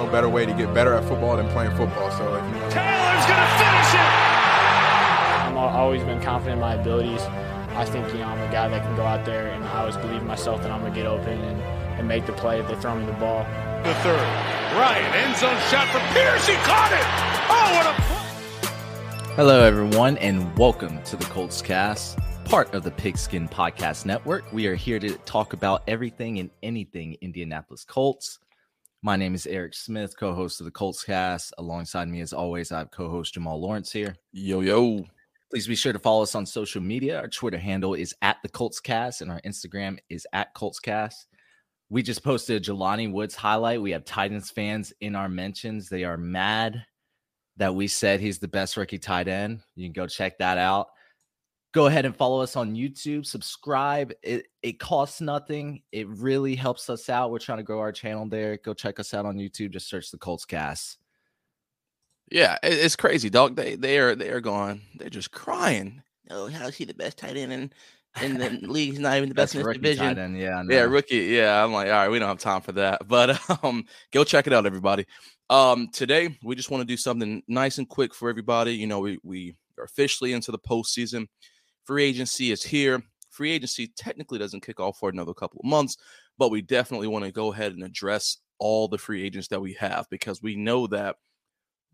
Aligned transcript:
no 0.00 0.10
better 0.10 0.30
way 0.30 0.46
to 0.46 0.54
get 0.54 0.72
better 0.72 0.94
at 0.94 1.04
football 1.04 1.36
than 1.36 1.46
playing 1.50 1.70
football. 1.76 2.10
So 2.12 2.24
if 2.34 2.44
you 2.48 2.60
Taylor's 2.72 3.26
going 3.28 3.44
to 3.44 3.52
finish 3.60 3.92
it. 4.00 4.10
I've 5.52 5.76
always 5.76 6.02
been 6.02 6.22
confident 6.22 6.54
in 6.54 6.60
my 6.60 6.74
abilities. 6.74 7.20
I 7.76 7.84
think 7.84 8.10
you 8.14 8.20
know 8.20 8.28
I'm 8.28 8.40
a 8.40 8.50
guy 8.50 8.68
that 8.68 8.82
can 8.82 8.96
go 8.96 9.04
out 9.04 9.26
there, 9.26 9.48
and 9.48 9.62
I 9.62 9.80
always 9.80 9.98
believe 9.98 10.22
in 10.22 10.26
myself 10.26 10.62
that 10.62 10.70
I'm 10.70 10.80
gonna 10.80 10.94
get 10.94 11.06
open 11.06 11.38
and, 11.38 11.60
and 11.98 12.08
make 12.08 12.24
the 12.24 12.32
play 12.32 12.58
if 12.58 12.66
they 12.66 12.74
throw 12.76 12.98
me 12.98 13.04
the 13.04 13.12
ball. 13.12 13.44
The 13.84 13.94
third, 13.96 14.20
Ryan 14.74 15.14
end 15.14 15.36
zone 15.36 15.56
shot 15.68 15.86
for 15.88 16.00
Pierce. 16.14 16.46
He 16.46 16.54
caught 16.64 16.92
it. 16.92 17.06
Oh, 17.50 17.68
what 17.76 17.86
a! 17.86 19.34
Hello, 19.34 19.62
everyone, 19.62 20.16
and 20.18 20.56
welcome 20.58 21.02
to 21.04 21.16
the 21.16 21.26
Colts 21.26 21.60
Cast, 21.60 22.18
part 22.46 22.72
of 22.74 22.82
the 22.82 22.90
Pigskin 22.90 23.48
Podcast 23.48 24.06
Network. 24.06 24.50
We 24.52 24.66
are 24.66 24.74
here 24.74 24.98
to 24.98 25.14
talk 25.18 25.52
about 25.52 25.82
everything 25.86 26.38
and 26.38 26.50
anything 26.62 27.16
Indianapolis 27.20 27.84
Colts. 27.84 28.38
My 29.02 29.16
name 29.16 29.34
is 29.34 29.46
Eric 29.46 29.72
Smith, 29.72 30.14
co-host 30.14 30.60
of 30.60 30.66
the 30.66 30.70
Colts 30.70 31.02
Cast. 31.02 31.54
Alongside 31.56 32.06
me, 32.08 32.20
as 32.20 32.34
always, 32.34 32.70
I 32.70 32.80
have 32.80 32.90
co-host 32.90 33.32
Jamal 33.32 33.58
Lawrence 33.58 33.90
here. 33.90 34.14
Yo 34.30 34.60
yo. 34.60 35.06
Please 35.50 35.66
be 35.66 35.74
sure 35.74 35.94
to 35.94 35.98
follow 35.98 36.22
us 36.22 36.34
on 36.34 36.44
social 36.44 36.82
media. 36.82 37.18
Our 37.18 37.28
Twitter 37.28 37.56
handle 37.56 37.94
is 37.94 38.14
at 38.20 38.36
the 38.42 38.50
Colts 38.50 38.78
Cast, 38.78 39.22
and 39.22 39.30
our 39.30 39.40
Instagram 39.40 39.96
is 40.10 40.26
at 40.34 40.52
Colts 40.52 40.80
Cast. 40.80 41.28
We 41.88 42.02
just 42.02 42.22
posted 42.22 42.60
a 42.60 42.70
Jelani 42.70 43.10
Woods 43.10 43.34
highlight. 43.34 43.80
We 43.80 43.92
have 43.92 44.04
Titans 44.04 44.50
fans 44.50 44.92
in 45.00 45.16
our 45.16 45.30
mentions. 45.30 45.88
They 45.88 46.04
are 46.04 46.18
mad 46.18 46.84
that 47.56 47.74
we 47.74 47.88
said 47.88 48.20
he's 48.20 48.38
the 48.38 48.48
best 48.48 48.76
rookie 48.76 48.98
tight 48.98 49.28
end. 49.28 49.60
You 49.76 49.86
can 49.86 49.94
go 49.94 50.08
check 50.08 50.36
that 50.40 50.58
out. 50.58 50.88
Go 51.72 51.86
ahead 51.86 52.04
and 52.04 52.16
follow 52.16 52.40
us 52.40 52.56
on 52.56 52.74
YouTube. 52.74 53.24
Subscribe. 53.24 54.12
It 54.22 54.46
it 54.62 54.80
costs 54.80 55.20
nothing. 55.20 55.82
It 55.92 56.08
really 56.08 56.56
helps 56.56 56.90
us 56.90 57.08
out. 57.08 57.30
We're 57.30 57.38
trying 57.38 57.58
to 57.58 57.64
grow 57.64 57.78
our 57.78 57.92
channel 57.92 58.26
there. 58.26 58.56
Go 58.56 58.74
check 58.74 58.98
us 58.98 59.14
out 59.14 59.24
on 59.24 59.36
YouTube. 59.36 59.70
Just 59.70 59.88
search 59.88 60.10
the 60.10 60.18
Colts 60.18 60.44
Cast. 60.44 60.98
Yeah, 62.30 62.58
it's 62.62 62.96
crazy, 62.96 63.30
dog. 63.30 63.56
They 63.56 63.74
they 63.74 63.98
are 63.98 64.14
they 64.14 64.30
are 64.30 64.40
gone. 64.40 64.82
They're 64.96 65.10
just 65.10 65.32
crying. 65.32 66.02
Oh, 66.30 66.48
how's 66.48 66.76
he 66.76 66.84
the 66.84 66.94
best 66.94 67.18
tight 67.18 67.36
end 67.36 67.52
in 67.52 67.72
in 68.22 68.38
the 68.38 68.50
league? 68.68 68.90
He's 68.90 69.00
not 69.00 69.16
even 69.16 69.28
the 69.28 69.34
best, 69.34 69.54
in 69.54 69.58
his 69.58 69.66
rookie 69.66 69.78
division. 69.78 70.06
tight 70.06 70.18
end, 70.18 70.38
Yeah, 70.38 70.62
Yeah, 70.68 70.82
rookie. 70.82 71.16
Yeah, 71.16 71.62
I'm 71.62 71.72
like, 71.72 71.88
all 71.88 71.94
right, 71.94 72.08
we 72.08 72.18
don't 72.20 72.28
have 72.28 72.38
time 72.38 72.62
for 72.62 72.72
that. 72.72 73.02
But 73.08 73.40
um, 73.64 73.84
go 74.12 74.22
check 74.22 74.46
it 74.46 74.52
out, 74.52 74.64
everybody. 74.64 75.06
Um, 75.48 75.88
today 75.92 76.38
we 76.44 76.54
just 76.54 76.70
want 76.70 76.82
to 76.82 76.84
do 76.86 76.96
something 76.96 77.42
nice 77.48 77.78
and 77.78 77.88
quick 77.88 78.14
for 78.14 78.30
everybody. 78.30 78.74
You 78.74 78.86
know, 78.86 79.00
we 79.00 79.18
we 79.24 79.56
are 79.78 79.84
officially 79.84 80.32
into 80.32 80.52
the 80.52 80.58
postseason. 80.58 81.26
Free 81.84 82.04
agency 82.04 82.52
is 82.52 82.62
here. 82.62 83.02
Free 83.30 83.52
agency 83.52 83.92
technically 83.96 84.38
doesn't 84.38 84.64
kick 84.64 84.80
off 84.80 84.98
for 84.98 85.08
another 85.08 85.34
couple 85.34 85.60
of 85.60 85.68
months, 85.68 85.96
but 86.38 86.50
we 86.50 86.62
definitely 86.62 87.08
want 87.08 87.24
to 87.24 87.32
go 87.32 87.52
ahead 87.52 87.72
and 87.72 87.82
address 87.82 88.38
all 88.58 88.88
the 88.88 88.98
free 88.98 89.24
agents 89.24 89.48
that 89.48 89.60
we 89.60 89.72
have 89.74 90.06
because 90.10 90.42
we 90.42 90.56
know 90.56 90.86
that 90.88 91.16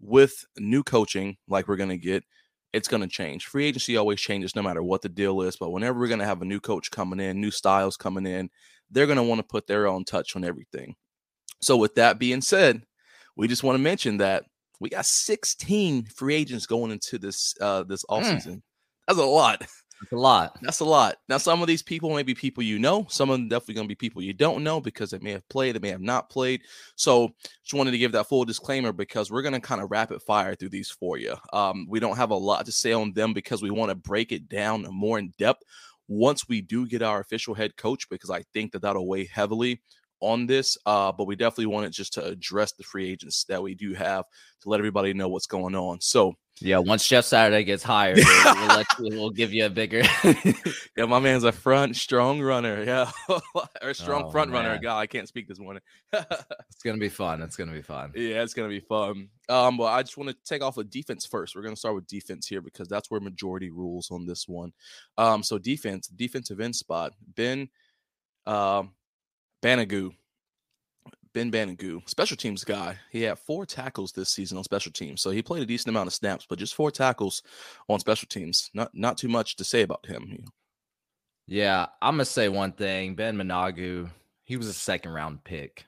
with 0.00 0.44
new 0.58 0.82
coaching, 0.82 1.36
like 1.48 1.68
we're 1.68 1.76
going 1.76 1.88
to 1.90 1.98
get, 1.98 2.24
it's 2.72 2.88
going 2.88 3.02
to 3.02 3.08
change. 3.08 3.46
Free 3.46 3.66
agency 3.66 3.96
always 3.96 4.20
changes 4.20 4.56
no 4.56 4.62
matter 4.62 4.82
what 4.82 5.02
the 5.02 5.08
deal 5.08 5.40
is. 5.42 5.56
But 5.56 5.70
whenever 5.70 5.98
we're 5.98 6.08
going 6.08 6.20
to 6.20 6.26
have 6.26 6.42
a 6.42 6.46
new 6.46 6.60
coach 6.60 6.90
coming 6.90 7.20
in, 7.20 7.40
new 7.40 7.50
styles 7.50 7.96
coming 7.96 8.26
in, 8.26 8.50
they're 8.90 9.06
going 9.06 9.16
to 9.16 9.22
want 9.22 9.38
to 9.38 9.46
put 9.46 9.66
their 9.66 9.86
own 9.86 10.04
touch 10.04 10.36
on 10.36 10.44
everything. 10.44 10.94
So, 11.60 11.76
with 11.76 11.94
that 11.94 12.18
being 12.18 12.42
said, 12.42 12.82
we 13.36 13.48
just 13.48 13.62
want 13.62 13.76
to 13.76 13.82
mention 13.82 14.18
that 14.18 14.44
we 14.80 14.90
got 14.90 15.06
16 15.06 16.04
free 16.04 16.34
agents 16.34 16.66
going 16.66 16.90
into 16.90 17.18
this 17.18 17.54
uh 17.60 17.82
this 17.84 18.04
offseason. 18.10 18.62
That's 19.06 19.18
a 19.18 19.24
lot. 19.24 19.66
It's 20.02 20.12
a 20.12 20.16
lot. 20.16 20.58
That's 20.60 20.80
a 20.80 20.84
lot. 20.84 21.16
Now, 21.28 21.38
some 21.38 21.62
of 21.62 21.68
these 21.68 21.82
people 21.82 22.14
may 22.14 22.22
be 22.22 22.34
people 22.34 22.62
you 22.62 22.78
know. 22.78 23.06
Some 23.08 23.30
of 23.30 23.38
them 23.38 23.48
definitely 23.48 23.74
going 23.74 23.86
to 23.86 23.88
be 23.88 23.94
people 23.94 24.20
you 24.20 24.34
don't 24.34 24.62
know 24.62 24.80
because 24.80 25.10
they 25.10 25.18
may 25.18 25.32
have 25.32 25.48
played, 25.48 25.74
they 25.74 25.80
may 25.80 25.88
have 25.88 26.02
not 26.02 26.28
played. 26.28 26.62
So, 26.96 27.30
just 27.62 27.72
wanted 27.72 27.92
to 27.92 27.98
give 27.98 28.12
that 28.12 28.28
full 28.28 28.44
disclaimer 28.44 28.92
because 28.92 29.30
we're 29.30 29.42
going 29.42 29.54
to 29.54 29.60
kind 29.60 29.80
of 29.80 29.90
rapid 29.90 30.20
fire 30.22 30.54
through 30.54 30.68
these 30.68 30.90
for 30.90 31.16
you. 31.16 31.34
Um, 31.52 31.86
we 31.88 31.98
don't 31.98 32.16
have 32.16 32.30
a 32.30 32.36
lot 32.36 32.66
to 32.66 32.72
say 32.72 32.92
on 32.92 33.12
them 33.14 33.32
because 33.32 33.62
we 33.62 33.70
want 33.70 33.90
to 33.90 33.94
break 33.94 34.32
it 34.32 34.48
down 34.48 34.86
more 34.90 35.18
in 35.18 35.32
depth 35.38 35.62
once 36.08 36.48
we 36.48 36.60
do 36.60 36.86
get 36.86 37.02
our 37.02 37.20
official 37.20 37.54
head 37.54 37.76
coach 37.76 38.08
because 38.10 38.30
I 38.30 38.42
think 38.52 38.72
that 38.72 38.82
that'll 38.82 39.08
weigh 39.08 39.24
heavily 39.24 39.80
on 40.20 40.46
this. 40.46 40.78
Uh, 40.86 41.12
but 41.12 41.26
we 41.26 41.36
definitely 41.36 41.66
wanted 41.66 41.92
just 41.92 42.14
to 42.14 42.24
address 42.24 42.72
the 42.72 42.84
free 42.84 43.10
agents 43.10 43.44
that 43.44 43.62
we 43.62 43.74
do 43.74 43.94
have 43.94 44.24
to 44.62 44.68
let 44.68 44.80
everybody 44.80 45.12
know 45.14 45.28
what's 45.28 45.46
going 45.46 45.74
on. 45.74 46.00
So, 46.00 46.34
Yeah, 46.60 46.78
once 46.78 47.06
Jeff 47.06 47.24
Saturday 47.26 47.64
gets 47.64 47.82
hired, 47.82 48.16
we'll, 48.44 48.66
let 48.68 48.86
you, 48.98 49.08
we'll 49.10 49.30
give 49.30 49.52
you 49.52 49.66
a 49.66 49.70
bigger. 49.70 50.02
Yeah, 50.96 51.04
my 51.04 51.18
man's 51.18 51.44
a 51.44 51.52
front 51.52 51.94
strong 51.94 52.40
runner. 52.40 52.82
Yeah, 52.82 53.10
or 53.82 53.92
strong 53.92 54.24
Oh, 54.24 54.30
front 54.30 54.50
runner. 54.50 54.78
God, 54.78 54.96
I 54.98 55.06
can't 55.06 55.28
speak 55.28 55.46
this 55.46 55.58
morning. 55.58 55.82
it's 56.14 56.82
gonna 56.82 56.96
be 56.96 57.10
fun. 57.10 57.42
It's 57.42 57.54
gonna 57.54 57.72
be 57.72 57.82
fun. 57.82 58.12
yeah, 58.14 58.42
it's 58.42 58.54
gonna 58.54 58.70
be 58.70 58.80
fun. 58.80 59.28
Um, 59.50 59.76
but 59.76 59.84
I 59.92 60.02
just 60.02 60.16
want 60.16 60.30
to 60.30 60.36
take 60.46 60.62
off 60.62 60.78
with 60.78 60.88
defense 60.88 61.26
first. 61.26 61.54
We're 61.54 61.60
gonna 61.60 61.76
start 61.76 61.96
with 61.96 62.06
defense 62.06 62.46
here 62.46 62.62
because 62.62 62.88
that's 62.88 63.10
where 63.10 63.20
majority 63.20 63.68
rules 63.68 64.10
on 64.10 64.24
this 64.24 64.48
one. 64.48 64.72
Um, 65.18 65.42
so 65.42 65.58
defense, 65.58 66.06
defensive 66.08 66.60
end 66.60 66.74
spot, 66.74 67.12
Ben, 67.34 67.68
um, 68.46 68.92
Banogu. 69.66 70.12
Ben 71.34 71.50
Banogu, 71.52 72.08
special 72.08 72.36
teams 72.36 72.64
guy. 72.64 72.96
He 73.10 73.22
had 73.22 73.38
four 73.38 73.66
tackles 73.66 74.12
this 74.12 74.30
season 74.30 74.56
on 74.56 74.64
special 74.64 74.90
teams, 74.92 75.20
so 75.20 75.30
he 75.30 75.42
played 75.42 75.62
a 75.62 75.66
decent 75.66 75.90
amount 75.90 76.06
of 76.06 76.14
snaps, 76.14 76.46
but 76.48 76.58
just 76.58 76.74
four 76.74 76.90
tackles 76.90 77.42
on 77.88 78.00
special 78.00 78.26
teams. 78.28 78.70
Not 78.72 78.90
not 78.94 79.18
too 79.18 79.28
much 79.28 79.56
to 79.56 79.64
say 79.64 79.82
about 79.82 80.06
him. 80.06 80.26
you 80.30 80.38
know. 80.38 80.48
Yeah, 81.46 81.86
I'm 82.00 82.14
gonna 82.14 82.24
say 82.24 82.48
one 82.48 82.72
thing. 82.72 83.16
Ben 83.16 83.36
Banogu, 83.36 84.08
he 84.44 84.56
was 84.56 84.66
a 84.68 84.72
second 84.72 85.12
round 85.12 85.44
pick. 85.44 85.84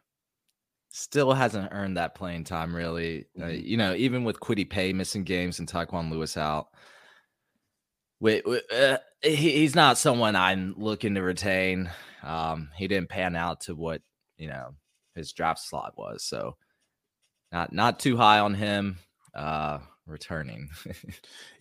Still 0.90 1.32
hasn't 1.32 1.72
earned 1.72 1.96
that 1.96 2.14
playing 2.14 2.44
time, 2.44 2.74
really. 2.76 3.26
Uh, 3.38 3.44
Mhm. 3.44 3.64
you 3.64 3.76
know, 3.76 3.94
even 3.94 4.24
with 4.24 4.40
Kwity 4.40 4.68
Paye 4.68 4.92
missing 4.92 5.24
games 5.24 5.58
and 5.60 5.68
Tyquan 5.68 6.10
Lewis 6.10 6.36
out, 6.36 6.68
wait, 8.20 8.44
uh, 8.72 8.98
he, 9.22 9.34
he's 9.52 9.74
not 9.74 9.96
someone 9.98 10.36
I'm 10.36 10.74
looking 10.76 11.14
to 11.14 11.22
retain. 11.22 11.90
Um, 12.22 12.70
he 12.76 12.88
didn't 12.88 13.08
pan 13.08 13.36
out 13.36 13.60
to 13.62 13.74
what 13.74 14.02
you 14.36 14.48
know 14.48 14.74
his 15.14 15.32
draft 15.32 15.60
slot 15.60 15.94
was, 15.96 16.24
so 16.24 16.56
not 17.52 17.72
not 17.72 17.98
too 18.00 18.16
high 18.16 18.38
on 18.40 18.54
him. 18.54 18.98
Uh, 19.34 19.78
returning. 20.06 20.70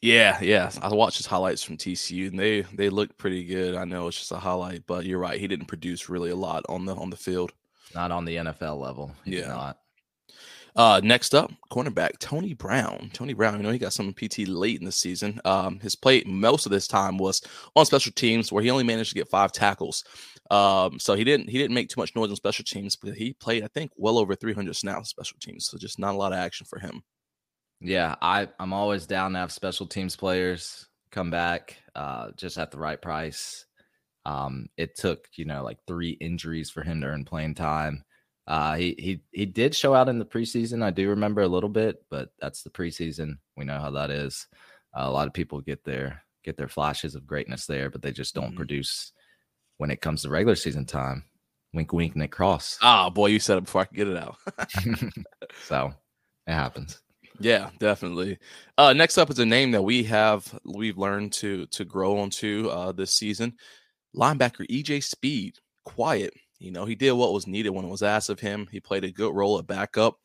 Yeah, 0.01 0.40
yeah. 0.41 0.72
I 0.81 0.94
watched 0.94 1.18
his 1.18 1.25
highlights 1.25 1.63
from 1.63 1.75
TCU, 1.75 2.28
and 2.29 2.40
they 2.40 2.62
they 2.62 2.90
looked 2.90 3.18
pretty 3.18 3.44
good. 3.44 3.75
I 3.75 3.84
know 3.84 4.07
it's 4.07 4.19
just 4.19 4.31
a 4.31 4.38
highlight, 4.38 4.85
but 4.85 5.06
you're 5.06 5.18
right. 5.19 5.40
He 5.40 5.47
didn't 5.47 5.66
produce 5.66 6.07
really 6.07 6.29
a 6.29 6.35
lot 6.35 6.63
on 6.69 6.85
the 6.85 6.95
on 6.95 7.09
the 7.09 7.18
field. 7.18 7.51
not 7.95 8.12
on 8.12 8.24
the 8.24 8.35
NFL 8.35 8.79
level. 8.79 9.12
Yeah. 9.25 9.47
not. 9.47 9.79
Uh, 10.78 11.02
next 11.04 11.34
up, 11.34 11.52
cornerback 11.72 12.20
Tony 12.20 12.54
Brown. 12.54 13.10
Tony 13.14 13.34
Brown, 13.34 13.58
you 13.58 13.64
know, 13.64 13.72
he 13.72 13.80
got 13.80 13.94
some 13.94 14.14
PT 14.14 14.48
late 14.48 14.80
in 14.80 14.86
the 14.86 14.92
season. 14.92 15.42
Um, 15.44 15.80
his 15.80 15.96
play 15.96 16.24
most 16.28 16.68
of 16.68 16.72
this 16.72 16.88
time 16.88 17.18
was 17.18 17.42
on 17.76 17.86
special 17.88 18.12
teams, 18.14 18.52
where 18.52 18.64
he 18.64 18.70
only 18.70 18.84
managed 18.84 19.10
to 19.10 19.16
get 19.16 19.28
five 19.28 19.52
tackles. 19.52 20.04
Um, 20.52 21.00
so 21.00 21.16
he 21.16 21.24
didn't 21.24 21.50
he 21.50 21.58
didn't 21.58 21.74
make 21.74 21.90
too 21.90 22.00
much 22.00 22.16
noise 22.16 22.30
on 22.30 22.36
special 22.36 22.64
teams, 22.64 22.96
but 22.96 23.16
he 23.16 23.34
played, 23.34 23.64
I 23.64 23.68
think, 23.70 23.92
well 23.98 24.20
over 24.20 24.36
300 24.36 24.76
snaps 24.76 24.98
on 25.00 25.06
special 25.06 25.38
teams. 25.42 25.66
So 25.68 25.78
just 25.80 25.98
not 26.00 26.14
a 26.14 26.18
lot 26.18 26.32
of 26.32 26.38
action 26.40 26.68
for 26.70 26.80
him. 26.80 27.02
Yeah, 27.82 28.16
I 28.22 28.50
I'm 28.60 28.74
always 28.74 29.06
down 29.06 29.34
to 29.34 29.40
have 29.40 29.52
special 29.52 29.86
teams 29.88 30.16
players 30.16 30.88
come 31.12 31.32
back 31.32 31.78
uh 31.96 32.32
just 32.38 32.58
at 32.58 32.72
the 32.72 32.80
right 32.80 33.02
price. 33.02 33.66
Um 34.26 34.68
it 34.78 34.96
took, 34.98 35.28
you 35.36 35.46
know, 35.46 35.64
like 35.64 35.80
3 35.88 36.12
injuries 36.12 36.70
for 36.72 36.84
him 36.84 37.02
to 37.02 37.08
earn 37.08 37.26
playing 37.26 37.56
time. 37.56 38.04
Uh 38.47 38.75
he 38.75 38.96
he 38.97 39.22
he 39.31 39.46
did 39.46 39.75
show 39.75 39.94
out 39.94 40.09
in 40.09 40.19
the 40.19 40.25
preseason. 40.25 40.81
I 40.84 40.90
do 40.91 41.09
remember 41.09 41.41
a 41.41 41.47
little 41.47 41.69
bit, 41.69 42.03
but 42.09 42.30
that's 42.40 42.63
the 42.63 42.69
preseason. 42.69 43.38
We 43.58 43.66
know 43.66 43.80
how 43.80 43.91
that 43.91 44.09
is. 44.09 44.47
Uh, 44.97 45.03
a 45.06 45.12
lot 45.12 45.28
of 45.28 45.34
people 45.34 45.59
get 45.62 45.84
their 45.84 46.24
get 46.44 46.56
their 46.57 46.69
flashes 46.69 47.13
of 47.16 47.28
greatness 47.28 47.66
there, 47.66 47.90
but 47.90 48.02
they 48.02 48.12
just 48.12 48.34
don't 48.34 48.53
Mhm. 48.53 48.57
produce 48.57 49.12
when 49.78 49.91
it 49.91 50.02
comes 50.02 50.22
to 50.22 50.30
regular 50.30 50.56
season 50.56 50.86
time. 50.86 51.25
Wink 51.74 51.91
wink 51.91 52.16
Nick 52.16 52.31
Cross. 52.31 52.78
Ah, 52.81 53.09
boy, 53.09 53.28
you 53.28 53.40
said 53.40 53.57
it 53.57 53.66
before 53.66 53.81
I 53.81 53.86
could 53.86 53.98
get 53.98 54.07
it 54.07 54.18
out. 54.18 54.38
so 55.68 55.94
it 56.48 56.54
happens. 56.54 57.01
Yeah, 57.39 57.69
definitely. 57.80 58.39
Uh, 58.77 58.94
next 58.94 59.18
up 59.18 59.30
is 59.30 59.39
a 59.39 59.45
name 59.45 59.72
that 59.72 59.83
we 59.83 60.04
have 60.06 60.57
we've 60.66 60.98
learned 60.98 61.33
to 61.33 61.66
to 61.68 61.86
grow 61.86 62.18
onto 62.19 62.69
uh, 62.69 62.94
this 62.94 63.13
season. 63.13 63.54
Linebacker 64.16 64.66
EJ 64.72 65.04
Speed, 65.04 65.57
quiet. 65.83 66.33
You 66.59 66.71
know, 66.71 66.86
he 66.86 66.95
did 66.95 67.12
what 67.12 67.33
was 67.33 67.48
needed 67.48 67.69
when 67.69 67.86
it 67.86 67.89
was 67.89 68.04
asked 68.04 68.30
of 68.30 68.39
him. 68.39 68.68
He 68.71 68.80
played 68.80 69.04
a 69.04 69.12
good 69.12 69.33
role 69.33 69.59
at 69.59 69.68
backup. 69.68 70.19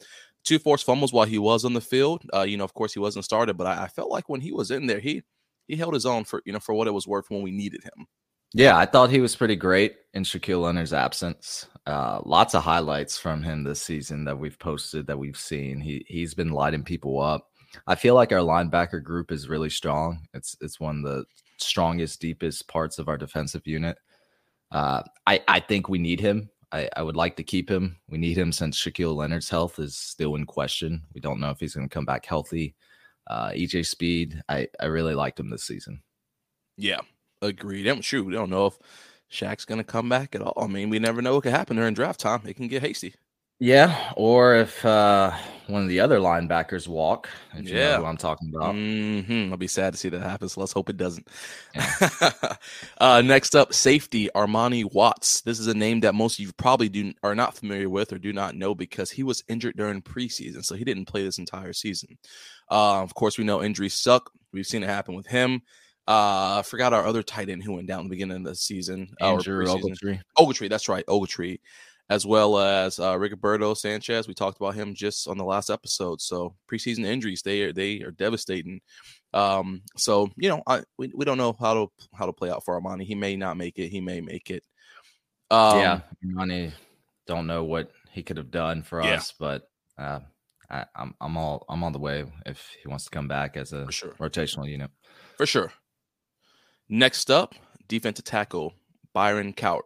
Two 0.44 0.58
forced 0.58 0.86
fumbles 0.86 1.12
while 1.12 1.26
he 1.26 1.38
was 1.38 1.64
on 1.64 1.72
the 1.72 1.80
field. 1.80 2.24
Uh, 2.34 2.42
you 2.42 2.56
know, 2.56 2.64
of 2.64 2.74
course, 2.74 2.92
he 2.92 2.98
wasn't 2.98 3.24
started, 3.24 3.56
but 3.56 3.66
I, 3.66 3.84
I 3.84 3.88
felt 3.88 4.10
like 4.10 4.28
when 4.28 4.40
he 4.40 4.52
was 4.52 4.70
in 4.70 4.86
there, 4.86 4.98
he 4.98 5.22
he 5.68 5.76
held 5.76 5.94
his 5.94 6.06
own 6.06 6.24
for 6.24 6.42
you 6.44 6.52
know 6.52 6.58
for 6.58 6.74
what 6.74 6.88
it 6.88 6.92
was 6.92 7.06
worth 7.06 7.30
when 7.30 7.42
we 7.42 7.50
needed 7.50 7.82
him. 7.84 8.06
Yeah, 8.54 8.76
I 8.76 8.84
thought 8.84 9.10
he 9.10 9.20
was 9.20 9.34
pretty 9.34 9.56
great 9.56 9.96
in 10.12 10.24
Shaquille 10.24 10.62
Leonard's 10.62 10.92
absence. 10.92 11.66
Uh, 11.86 12.20
lots 12.24 12.54
of 12.54 12.62
highlights 12.62 13.16
from 13.16 13.42
him 13.42 13.64
this 13.64 13.80
season 13.80 14.24
that 14.24 14.38
we've 14.38 14.58
posted 14.58 15.06
that 15.06 15.18
we've 15.18 15.38
seen. 15.38 15.80
He 15.80 16.04
he's 16.08 16.34
been 16.34 16.50
lighting 16.50 16.82
people 16.82 17.20
up. 17.20 17.48
I 17.86 17.94
feel 17.94 18.14
like 18.14 18.32
our 18.32 18.38
linebacker 18.38 19.02
group 19.02 19.32
is 19.32 19.48
really 19.48 19.70
strong. 19.70 20.26
It's 20.34 20.56
it's 20.60 20.80
one 20.80 20.98
of 20.98 21.02
the 21.04 21.24
strongest, 21.56 22.20
deepest 22.20 22.68
parts 22.68 22.98
of 22.98 23.08
our 23.08 23.16
defensive 23.16 23.66
unit. 23.66 23.96
Uh, 24.72 25.02
I 25.26 25.40
I 25.46 25.60
think 25.60 25.88
we 25.88 25.98
need 25.98 26.20
him. 26.20 26.50
I, 26.72 26.88
I 26.96 27.02
would 27.02 27.16
like 27.16 27.36
to 27.36 27.42
keep 27.42 27.70
him. 27.70 27.98
We 28.08 28.18
need 28.18 28.36
him 28.36 28.50
since 28.50 28.80
Shaquille 28.80 29.14
Leonard's 29.14 29.50
health 29.50 29.78
is 29.78 29.94
still 29.94 30.34
in 30.36 30.46
question. 30.46 31.02
We 31.14 31.20
don't 31.20 31.38
know 31.38 31.50
if 31.50 31.60
he's 31.60 31.74
going 31.74 31.88
to 31.88 31.94
come 31.94 32.06
back 32.06 32.24
healthy. 32.24 32.74
Uh, 33.26 33.50
EJ 33.50 33.86
Speed, 33.86 34.42
I, 34.48 34.66
I 34.80 34.86
really 34.86 35.14
liked 35.14 35.38
him 35.38 35.50
this 35.50 35.64
season. 35.64 36.02
Yeah, 36.78 37.00
agreed. 37.42 37.86
I'm 37.86 38.00
sure 38.00 38.22
we 38.24 38.32
don't 38.32 38.50
know 38.50 38.66
if 38.66 38.78
Shaq's 39.30 39.66
going 39.66 39.78
to 39.78 39.84
come 39.84 40.08
back 40.08 40.34
at 40.34 40.40
all. 40.40 40.64
I 40.64 40.66
mean, 40.66 40.88
we 40.88 40.98
never 40.98 41.20
know 41.20 41.34
what 41.34 41.42
could 41.42 41.52
happen 41.52 41.76
during 41.76 41.94
draft 41.94 42.20
time. 42.20 42.42
It 42.46 42.54
can 42.54 42.68
get 42.68 42.82
hasty. 42.82 43.14
Yeah, 43.60 44.12
or 44.16 44.56
if 44.56 44.84
uh, 44.84 45.36
one 45.72 45.82
of 45.82 45.88
the 45.88 46.00
other 46.00 46.18
linebackers 46.18 46.86
walk, 46.86 47.28
if 47.54 47.68
you 47.68 47.74
Yeah. 47.76 47.92
know 47.92 47.98
who 48.00 48.04
I'm 48.06 48.16
talking 48.16 48.52
about. 48.54 48.74
hmm 48.74 49.48
I'll 49.50 49.56
be 49.56 49.66
sad 49.66 49.92
to 49.94 49.98
see 49.98 50.08
that 50.10 50.20
happen. 50.22 50.48
So 50.48 50.60
let's 50.60 50.72
hope 50.72 50.88
it 50.90 50.96
doesn't. 50.96 51.26
Yeah. 51.74 52.32
uh, 52.98 53.22
next 53.22 53.56
up, 53.56 53.72
safety 53.72 54.28
Armani 54.34 54.84
Watts. 54.92 55.40
This 55.40 55.58
is 55.58 55.66
a 55.66 55.74
name 55.74 56.00
that 56.00 56.14
most 56.14 56.38
of 56.38 56.44
you 56.44 56.52
probably 56.52 56.88
do 56.88 57.12
are 57.22 57.34
not 57.34 57.56
familiar 57.56 57.88
with 57.88 58.12
or 58.12 58.18
do 58.18 58.32
not 58.32 58.54
know 58.54 58.74
because 58.74 59.10
he 59.10 59.22
was 59.22 59.42
injured 59.48 59.76
during 59.76 60.02
preseason, 60.02 60.64
so 60.64 60.74
he 60.74 60.84
didn't 60.84 61.06
play 61.06 61.24
this 61.24 61.38
entire 61.38 61.72
season. 61.72 62.18
Uh, 62.70 63.02
of 63.02 63.14
course, 63.14 63.38
we 63.38 63.44
know 63.44 63.62
injuries 63.62 63.94
suck. 63.94 64.30
We've 64.52 64.66
seen 64.66 64.82
it 64.82 64.88
happen 64.88 65.14
with 65.14 65.26
him. 65.26 65.62
Uh, 66.08 66.58
I 66.58 66.62
forgot 66.64 66.92
our 66.92 67.06
other 67.06 67.22
tight 67.22 67.48
end 67.48 67.62
who 67.62 67.74
went 67.74 67.86
down 67.86 68.00
at 68.00 68.02
the 68.04 68.08
beginning 68.10 68.38
of 68.38 68.44
the 68.44 68.54
season. 68.56 69.14
uh, 69.20 69.34
Andrew. 69.34 69.64
Ogletree. 69.66 70.20
Ogletree, 70.36 70.68
that's 70.68 70.88
right, 70.88 71.06
Ogletree, 71.06 71.60
as 72.10 72.26
well 72.26 72.58
as 72.58 72.98
uh, 72.98 73.14
Rigoberto 73.14 73.76
Sanchez. 73.76 74.28
We 74.28 74.34
talked 74.34 74.60
about 74.60 74.74
him 74.74 74.94
just 74.94 75.26
on 75.28 75.38
the 75.38 75.44
last 75.44 75.70
episode. 75.70 76.20
So 76.20 76.54
preseason 76.70 77.04
injuries, 77.04 77.42
they 77.42 77.62
are 77.62 77.72
they 77.72 78.00
are 78.02 78.10
devastating. 78.10 78.80
Um, 79.34 79.82
so 79.96 80.30
you 80.36 80.48
know, 80.48 80.62
I 80.66 80.82
we, 80.98 81.10
we 81.14 81.24
don't 81.24 81.38
know 81.38 81.54
how 81.58 81.74
to 81.74 81.86
how 82.14 82.26
to 82.26 82.32
play 82.32 82.50
out 82.50 82.64
for 82.64 82.80
Armani. 82.80 83.04
He 83.04 83.14
may 83.14 83.36
not 83.36 83.56
make 83.56 83.78
it. 83.78 83.88
He 83.88 84.00
may 84.00 84.20
make 84.20 84.50
it. 84.50 84.62
Um, 85.50 85.78
yeah, 85.78 86.00
Armani, 86.24 86.72
don't 87.26 87.46
know 87.46 87.64
what 87.64 87.90
he 88.10 88.22
could 88.22 88.36
have 88.36 88.50
done 88.50 88.82
for 88.82 89.02
Yeah. 89.02 89.14
us, 89.14 89.32
but 89.38 89.68
uh, 89.98 90.20
I, 90.70 90.84
I'm 90.96 91.14
I'm 91.20 91.36
all 91.36 91.64
I'm 91.68 91.82
on 91.84 91.92
the 91.92 91.98
way 91.98 92.24
if 92.46 92.68
he 92.82 92.88
wants 92.88 93.04
to 93.04 93.10
come 93.10 93.28
back 93.28 93.56
as 93.56 93.72
a 93.72 93.90
sure, 93.90 94.12
rotational 94.20 94.68
unit. 94.68 94.90
for 95.36 95.46
sure. 95.46 95.72
Next 96.88 97.30
up, 97.30 97.54
defensive 97.88 98.24
tackle 98.24 98.74
Byron 99.14 99.52
Cowart. 99.54 99.82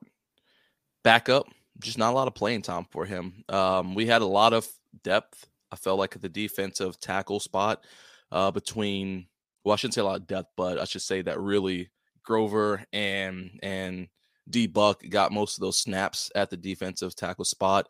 Backup, 1.04 1.46
just 1.80 1.98
not 1.98 2.12
a 2.12 2.16
lot 2.16 2.28
of 2.28 2.34
playing 2.34 2.62
time 2.62 2.86
for 2.90 3.04
him. 3.04 3.44
Um, 3.48 3.94
we 3.94 4.06
had 4.06 4.22
a 4.22 4.26
lot 4.26 4.52
of 4.52 4.66
depth. 5.02 5.46
I 5.70 5.76
felt 5.76 5.98
like 5.98 6.16
at 6.16 6.22
the 6.22 6.28
defensive 6.28 6.98
tackle 7.00 7.40
spot 7.40 7.84
uh, 8.32 8.50
between. 8.50 9.26
Well, 9.64 9.72
I 9.72 9.76
shouldn't 9.76 9.94
say 9.94 10.00
a 10.00 10.04
lot 10.04 10.20
of 10.20 10.28
depth, 10.28 10.50
but 10.56 10.78
I 10.78 10.84
should 10.84 11.02
say 11.02 11.22
that 11.22 11.40
really 11.40 11.90
Grover 12.22 12.84
and 12.92 13.58
and 13.62 14.08
D 14.48 14.66
Buck 14.66 15.02
got 15.08 15.32
most 15.32 15.56
of 15.56 15.60
those 15.60 15.78
snaps 15.78 16.30
at 16.34 16.50
the 16.50 16.56
defensive 16.56 17.16
tackle 17.16 17.44
spot. 17.44 17.88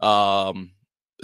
Um, 0.00 0.72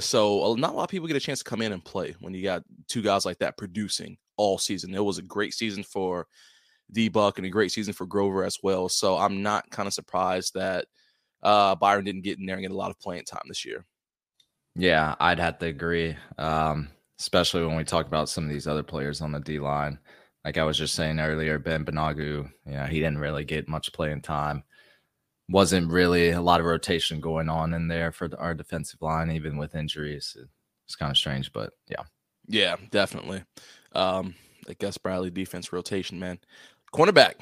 so 0.00 0.54
not 0.58 0.72
a 0.72 0.76
lot 0.76 0.84
of 0.84 0.90
people 0.90 1.06
get 1.06 1.16
a 1.16 1.20
chance 1.20 1.38
to 1.38 1.44
come 1.44 1.62
in 1.62 1.72
and 1.72 1.84
play 1.84 2.14
when 2.20 2.34
you 2.34 2.42
got 2.42 2.64
two 2.88 3.00
guys 3.00 3.24
like 3.24 3.38
that 3.38 3.56
producing 3.56 4.16
all 4.36 4.58
season. 4.58 4.94
It 4.94 5.04
was 5.04 5.18
a 5.18 5.22
great 5.22 5.54
season 5.54 5.82
for 5.82 6.26
D 6.92 7.08
Buck 7.08 7.38
and 7.38 7.46
a 7.46 7.50
great 7.50 7.72
season 7.72 7.94
for 7.94 8.06
Grover 8.06 8.44
as 8.44 8.58
well. 8.62 8.88
So 8.88 9.16
I'm 9.16 9.42
not 9.42 9.70
kind 9.70 9.86
of 9.86 9.94
surprised 9.94 10.54
that 10.54 10.86
uh, 11.44 11.74
Byron 11.74 12.04
didn't 12.04 12.22
get 12.22 12.38
in 12.38 12.46
there 12.46 12.56
and 12.56 12.62
get 12.62 12.72
a 12.72 12.76
lot 12.76 12.90
of 12.90 12.98
playing 12.98 13.24
time 13.24 13.44
this 13.46 13.64
year. 13.64 13.84
Yeah, 14.74 15.14
I'd 15.20 15.38
have 15.38 15.58
to 15.58 15.66
agree. 15.66 16.16
Um, 16.38 16.88
especially 17.18 17.64
when 17.64 17.76
we 17.76 17.84
talk 17.84 18.06
about 18.06 18.28
some 18.28 18.44
of 18.44 18.50
these 18.50 18.66
other 18.66 18.82
players 18.82 19.20
on 19.20 19.32
the 19.32 19.40
D 19.40 19.58
line. 19.58 19.98
Like 20.44 20.58
I 20.58 20.64
was 20.64 20.76
just 20.76 20.94
saying 20.94 21.20
earlier, 21.20 21.58
Ben 21.58 21.84
Banogu, 21.84 22.50
you 22.66 22.72
know, 22.72 22.84
he 22.84 22.98
didn't 22.98 23.18
really 23.18 23.44
get 23.44 23.68
much 23.68 23.92
playing 23.92 24.22
time. 24.22 24.62
Wasn't 25.48 25.90
really 25.90 26.30
a 26.30 26.40
lot 26.40 26.60
of 26.60 26.66
rotation 26.66 27.20
going 27.20 27.48
on 27.48 27.74
in 27.74 27.88
there 27.88 28.12
for 28.12 28.28
the, 28.28 28.36
our 28.38 28.54
defensive 28.54 29.00
line, 29.00 29.30
even 29.30 29.56
with 29.56 29.74
injuries. 29.74 30.36
It's 30.86 30.96
kind 30.96 31.10
of 31.10 31.16
strange, 31.16 31.52
but 31.52 31.72
yeah. 31.88 32.02
Yeah, 32.46 32.76
definitely. 32.90 33.42
Um, 33.92 34.34
I 34.68 34.74
guess 34.74 34.98
Bradley 34.98 35.30
defense 35.30 35.72
rotation, 35.72 36.18
man. 36.18 36.38
Cornerback, 36.92 37.34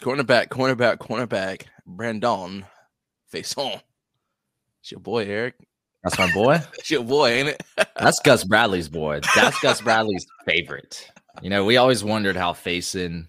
cornerback, 0.00 0.48
cornerback, 0.48 0.98
cornerback. 0.98 1.62
Brandon 1.86 2.66
Facyson. 3.32 3.80
It's 4.80 4.92
your 4.92 5.00
boy, 5.00 5.24
Eric. 5.24 5.54
That's 6.02 6.18
my 6.18 6.32
boy. 6.32 6.60
It's 6.78 6.90
your 6.90 7.02
boy, 7.02 7.30
ain't 7.30 7.48
it? 7.48 7.62
That's 7.98 8.20
Gus 8.20 8.44
Bradley's 8.44 8.88
boy. 8.88 9.20
That's 9.34 9.58
Gus 9.60 9.80
Bradley's 9.80 10.26
favorite. 10.44 11.10
You 11.42 11.50
know, 11.50 11.64
we 11.64 11.76
always 11.76 12.04
wondered 12.04 12.36
how 12.36 12.52
Facyson 12.52 13.26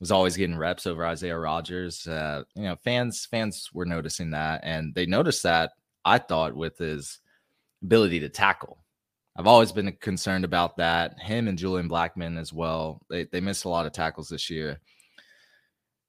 was 0.00 0.10
always 0.10 0.36
getting 0.36 0.56
reps 0.56 0.86
over 0.86 1.06
Isaiah 1.06 1.38
Rodgers. 1.38 2.06
Uh, 2.06 2.44
you 2.54 2.64
know, 2.64 2.76
fans 2.76 3.26
fans 3.30 3.70
were 3.72 3.86
noticing 3.86 4.30
that, 4.30 4.60
and 4.62 4.94
they 4.94 5.06
noticed 5.06 5.42
that 5.44 5.72
I 6.04 6.18
thought 6.18 6.54
with 6.54 6.78
his 6.78 7.20
ability 7.82 8.20
to 8.20 8.28
tackle. 8.28 8.78
I've 9.36 9.46
always 9.46 9.72
been 9.72 9.92
concerned 10.00 10.44
about 10.44 10.76
that. 10.78 11.18
Him 11.18 11.48
and 11.48 11.56
Julian 11.56 11.88
Blackmon 11.88 12.38
as 12.38 12.52
well. 12.52 13.00
They 13.08 13.24
they 13.24 13.40
missed 13.40 13.64
a 13.64 13.68
lot 13.70 13.86
of 13.86 13.92
tackles 13.92 14.28
this 14.28 14.50
year. 14.50 14.78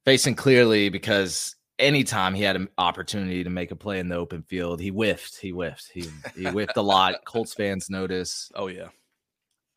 Facyson 0.06 0.36
clearly 0.36 0.88
because 0.88 1.54
anytime 1.82 2.34
he 2.34 2.42
had 2.42 2.56
an 2.56 2.68
opportunity 2.78 3.44
to 3.44 3.50
make 3.50 3.70
a 3.72 3.76
play 3.76 3.98
in 3.98 4.08
the 4.08 4.16
open 4.16 4.42
field, 4.42 4.80
he 4.80 4.88
whiffed. 4.88 5.36
He 5.36 5.50
whiffed. 5.50 5.90
He 5.92 6.08
he 6.34 6.44
whiffed 6.44 6.76
a 6.76 6.82
lot. 6.82 7.24
Colts 7.26 7.52
fans 7.52 7.90
notice. 7.90 8.50
Oh 8.54 8.68
yeah. 8.68 8.88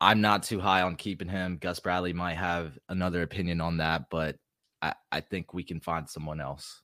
I'm 0.00 0.20
not 0.20 0.42
too 0.42 0.60
high 0.60 0.82
on 0.82 0.96
keeping 0.96 1.28
him. 1.28 1.58
Gus 1.58 1.80
Bradley 1.80 2.12
might 2.12 2.36
have 2.36 2.78
another 2.88 3.22
opinion 3.22 3.60
on 3.60 3.78
that, 3.78 4.10
but 4.10 4.36
I, 4.82 4.94
I 5.10 5.20
think 5.20 5.54
we 5.54 5.64
can 5.64 5.80
find 5.80 6.08
someone 6.08 6.40
else. 6.40 6.82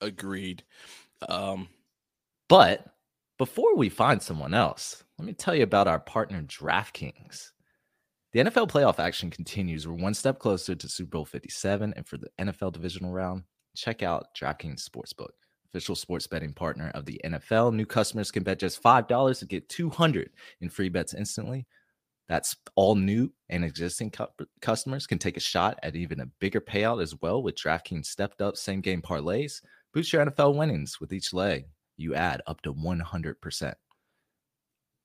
Agreed. 0.00 0.64
Um, 1.28 1.68
But 2.48 2.86
before 3.38 3.76
we 3.76 3.90
find 3.90 4.22
someone 4.22 4.54
else, 4.54 5.04
let 5.18 5.26
me 5.26 5.34
tell 5.34 5.54
you 5.54 5.64
about 5.64 5.86
our 5.86 6.00
partner 6.00 6.42
DraftKings. 6.42 7.50
The 8.32 8.40
NFL 8.40 8.70
playoff 8.70 8.98
action 8.98 9.30
continues. 9.30 9.86
We're 9.86 9.94
one 9.94 10.14
step 10.14 10.38
closer 10.38 10.74
to 10.74 10.88
Super 10.88 11.10
Bowl 11.10 11.24
57. 11.24 11.94
And 11.96 12.06
for 12.06 12.18
the 12.18 12.28
NFL 12.38 12.72
divisional 12.72 13.12
round, 13.12 13.44
check 13.74 14.02
out 14.02 14.34
DraftKings 14.34 14.86
Sportsbook, 14.86 15.30
official 15.70 15.94
sports 15.94 16.26
betting 16.26 16.52
partner 16.52 16.90
of 16.94 17.06
the 17.06 17.20
NFL. 17.24 17.72
New 17.72 17.86
customers 17.86 18.30
can 18.30 18.42
bet 18.42 18.58
just 18.58 18.82
$5 18.82 19.38
to 19.38 19.46
get 19.46 19.68
200 19.68 20.30
in 20.60 20.68
free 20.68 20.88
bets 20.88 21.14
instantly. 21.14 21.66
That's 22.28 22.56
all 22.74 22.96
new 22.96 23.32
and 23.48 23.64
existing 23.64 24.10
cu- 24.10 24.26
customers 24.60 25.06
can 25.06 25.18
take 25.18 25.36
a 25.36 25.40
shot 25.40 25.78
at 25.82 25.94
even 25.94 26.20
a 26.20 26.26
bigger 26.40 26.60
payout 26.60 27.00
as 27.00 27.14
well 27.22 27.42
with 27.42 27.54
DraftKings 27.54 28.06
stepped 28.06 28.42
up 28.42 28.56
same 28.56 28.80
game 28.80 29.00
parlays. 29.00 29.62
Boost 29.94 30.12
your 30.12 30.26
NFL 30.26 30.56
winnings 30.56 31.00
with 31.00 31.12
each 31.12 31.32
leg. 31.32 31.66
You 31.96 32.14
add 32.14 32.42
up 32.46 32.60
to 32.62 32.74
100%. 32.74 33.74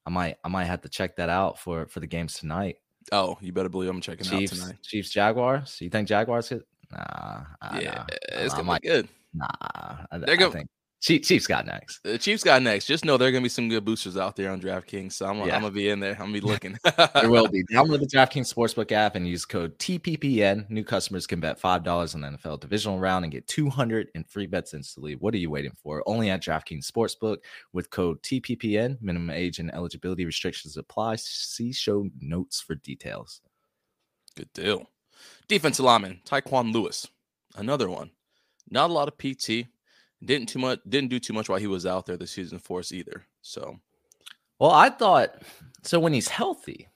I 0.04 0.10
might 0.10 0.38
I 0.44 0.48
might 0.48 0.66
have 0.66 0.82
to 0.82 0.90
check 0.90 1.16
that 1.18 1.30
out 1.30 1.60
for 1.60 1.86
for 1.86 2.00
the 2.00 2.08
games 2.08 2.34
tonight. 2.34 2.78
Oh, 3.12 3.38
you 3.42 3.52
better 3.52 3.70
believe 3.70 3.90
I'm 3.90 4.02
checking 4.02 4.26
Chiefs, 4.26 4.54
out 4.54 4.60
tonight. 4.60 4.78
Chiefs, 4.84 5.10
Jaguars. 5.10 5.78
You 5.82 5.90
think 5.90 6.08
Jaguars 6.08 6.50
hit? 6.50 6.64
Nah, 6.92 7.44
Yeah, 7.80 8.06
it's 8.30 8.54
I 8.54 8.58
gonna 8.62 8.80
be 8.82 8.88
good. 8.88 9.08
Nah, 9.34 9.48
I, 10.12 10.18
They're 10.18 10.34
I 10.36 10.38
go- 10.38 10.52
think 10.52 10.70
Chiefs, 11.02 11.28
Chiefs 11.30 11.48
got 11.48 11.66
next. 11.66 12.04
The 12.04 12.16
Chiefs 12.20 12.44
got 12.44 12.62
next. 12.62 12.86
Just 12.86 13.06
know 13.06 13.18
there 13.18 13.28
are 13.28 13.32
gonna 13.32 13.42
be 13.42 13.50
some 13.50 13.70
good 13.70 13.84
boosters 13.84 14.18
out 14.18 14.36
there 14.36 14.52
on 14.52 14.62
DraftKings. 14.62 15.14
So 15.14 15.26
I'm, 15.26 15.38
Yeah. 15.40 15.56
I'm 15.56 15.62
gonna 15.64 15.72
be 15.72 15.90
in 15.90 16.00
there. 16.00 16.12
I'm 16.12 16.32
gonna 16.32 16.34
be 16.34 16.42
looking. 16.42 16.78
There 17.16 17.30
will 17.30 17.48
be. 17.48 17.64
Download 17.72 18.00
the 18.00 18.06
DraftKings 18.06 18.54
Sportsbook 18.54 18.92
app 18.92 19.16
and 19.16 19.28
use 19.28 19.44
code 19.44 19.78
TPPN. 19.80 20.70
New 20.70 20.84
customers 20.84 21.26
can 21.26 21.40
bet 21.40 21.60
$5 21.60 22.14
on 22.16 22.22
the 22.22 22.28
NFL 22.28 22.60
divisional 22.60 23.00
round 23.00 23.26
and 23.26 23.32
get 23.32 23.48
200 23.48 24.10
in 24.14 24.24
free 24.26 24.46
bets 24.46 24.76
instantly. 24.76 25.16
What 25.16 25.34
are 25.34 25.40
you 25.40 25.50
waiting 25.50 25.76
for? 25.82 26.04
Only 26.06 26.30
at 26.30 26.44
DraftKings 26.44 26.86
Sportsbook 26.90 27.38
with 27.74 27.90
code 27.90 28.22
TPPN. 28.22 29.02
Minimum 29.02 29.32
age 29.32 29.58
and 29.58 29.74
eligibility 29.74 30.24
restrictions 30.26 30.78
apply. 30.78 31.16
See 31.16 31.74
show 31.74 32.08
notes 32.20 32.62
for 32.62 32.76
details. 32.76 33.42
Good 34.36 34.54
deal. 34.54 34.88
Defensive 35.48 35.84
lineman 35.86 36.22
Tyquan 36.26 36.74
Lewis, 36.74 37.08
another 37.56 37.90
one. 37.90 38.12
Not 38.70 38.90
a 38.92 38.94
lot 38.94 39.08
of 39.08 39.18
PT. 39.18 39.68
Didn't 40.24 40.50
too 40.50 40.60
much. 40.60 40.80
Didn't 40.88 41.10
do 41.10 41.20
too 41.20 41.34
much 41.34 41.50
while 41.50 41.60
he 41.60 41.68
was 41.68 41.86
out 41.86 42.06
there 42.06 42.18
this 42.18 42.32
season 42.32 42.60
for 42.60 42.80
us 42.80 42.92
either. 42.92 43.24
So 43.42 43.80
Well, 44.60 44.72
I 44.72 44.90
thought 44.90 45.42
so 45.84 46.00
when 46.00 46.14
he's 46.14 46.30
healthy, 46.30 46.90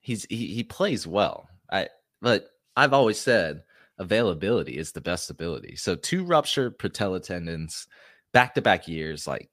he's 0.00 0.26
he, 0.30 0.48
he 0.48 0.64
plays 0.64 1.06
well. 1.06 1.48
I 1.70 1.88
but 2.20 2.50
I've 2.76 2.92
always 2.92 3.18
said 3.18 3.62
availability 3.98 4.78
is 4.78 4.92
the 4.92 5.00
best 5.00 5.30
ability. 5.30 5.76
So 5.76 5.94
two 5.96 6.24
ruptured 6.24 6.78
patella 6.78 7.20
tendons 7.20 7.86
back 8.32 8.54
to 8.54 8.62
back 8.62 8.88
years, 8.88 9.26
like 9.26 9.50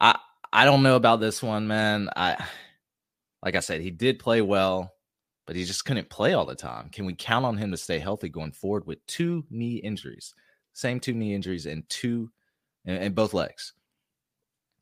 I 0.00 0.18
I 0.52 0.64
don't 0.64 0.82
know 0.82 0.96
about 0.96 1.20
this 1.20 1.42
one, 1.42 1.68
man. 1.68 2.10
I 2.16 2.44
like 3.42 3.56
I 3.56 3.60
said, 3.60 3.80
he 3.82 3.90
did 3.90 4.18
play 4.18 4.42
well, 4.42 4.94
but 5.46 5.56
he 5.56 5.64
just 5.64 5.84
couldn't 5.84 6.10
play 6.10 6.34
all 6.34 6.46
the 6.46 6.54
time. 6.56 6.90
Can 6.90 7.06
we 7.06 7.14
count 7.14 7.44
on 7.46 7.56
him 7.58 7.70
to 7.72 7.76
stay 7.76 7.98
healthy 7.98 8.28
going 8.28 8.52
forward 8.52 8.86
with 8.86 9.04
two 9.06 9.44
knee 9.50 9.76
injuries? 9.76 10.34
Same 10.78 11.00
two 11.00 11.12
knee 11.12 11.34
injuries 11.34 11.66
and 11.66 11.82
two 11.88 12.30
and, 12.84 13.12
both 13.12 13.34
legs. 13.34 13.72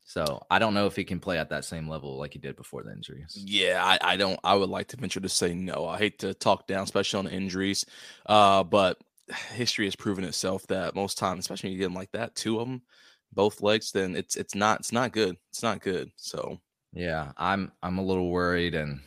So 0.03 0.45
I 0.47 0.59
don't 0.59 0.75
know 0.75 0.85
if 0.85 0.95
he 0.95 1.03
can 1.03 1.19
play 1.19 1.39
at 1.39 1.49
that 1.49 1.65
same 1.65 1.89
level 1.89 2.19
like 2.19 2.33
he 2.33 2.39
did 2.39 2.55
before 2.55 2.83
the 2.83 2.91
injuries. 2.91 3.33
yeah, 3.35 3.83
I, 3.83 4.13
I 4.13 4.15
don't. 4.15 4.39
I 4.43 4.53
would 4.53 4.69
like 4.69 4.89
to 4.89 4.97
venture 4.97 5.19
to 5.19 5.27
say 5.27 5.55
no. 5.55 5.87
I 5.87 5.97
hate 5.97 6.19
to 6.19 6.35
talk 6.35 6.67
down, 6.67 6.83
especially 6.83 7.17
on 7.17 7.33
injuries. 7.33 7.83
Uh, 8.27 8.63
but 8.63 8.99
history 9.55 9.85
has 9.85 9.95
proven 9.95 10.23
itself 10.23 10.67
that 10.67 10.93
most 10.93 11.17
times, 11.17 11.39
especially 11.39 11.69
when 11.69 11.73
you 11.73 11.79
get 11.79 11.85
them 11.85 11.95
like 11.95 12.11
that, 12.11 12.35
two 12.35 12.59
of 12.59 12.67
them, 12.67 12.83
both 13.33 13.63
legs, 13.63 13.91
then 13.91 14.15
it's 14.15 14.35
it's 14.35 14.53
not 14.53 14.81
it's 14.81 14.91
not 14.91 15.11
good. 15.11 15.35
It's 15.49 15.63
not 15.63 15.81
good. 15.81 16.11
So 16.15 16.59
yeah, 16.93 17.31
I'm 17.37 17.71
I'm 17.81 17.97
a 17.97 18.05
little 18.05 18.29
worried, 18.29 18.75
and 18.75 18.99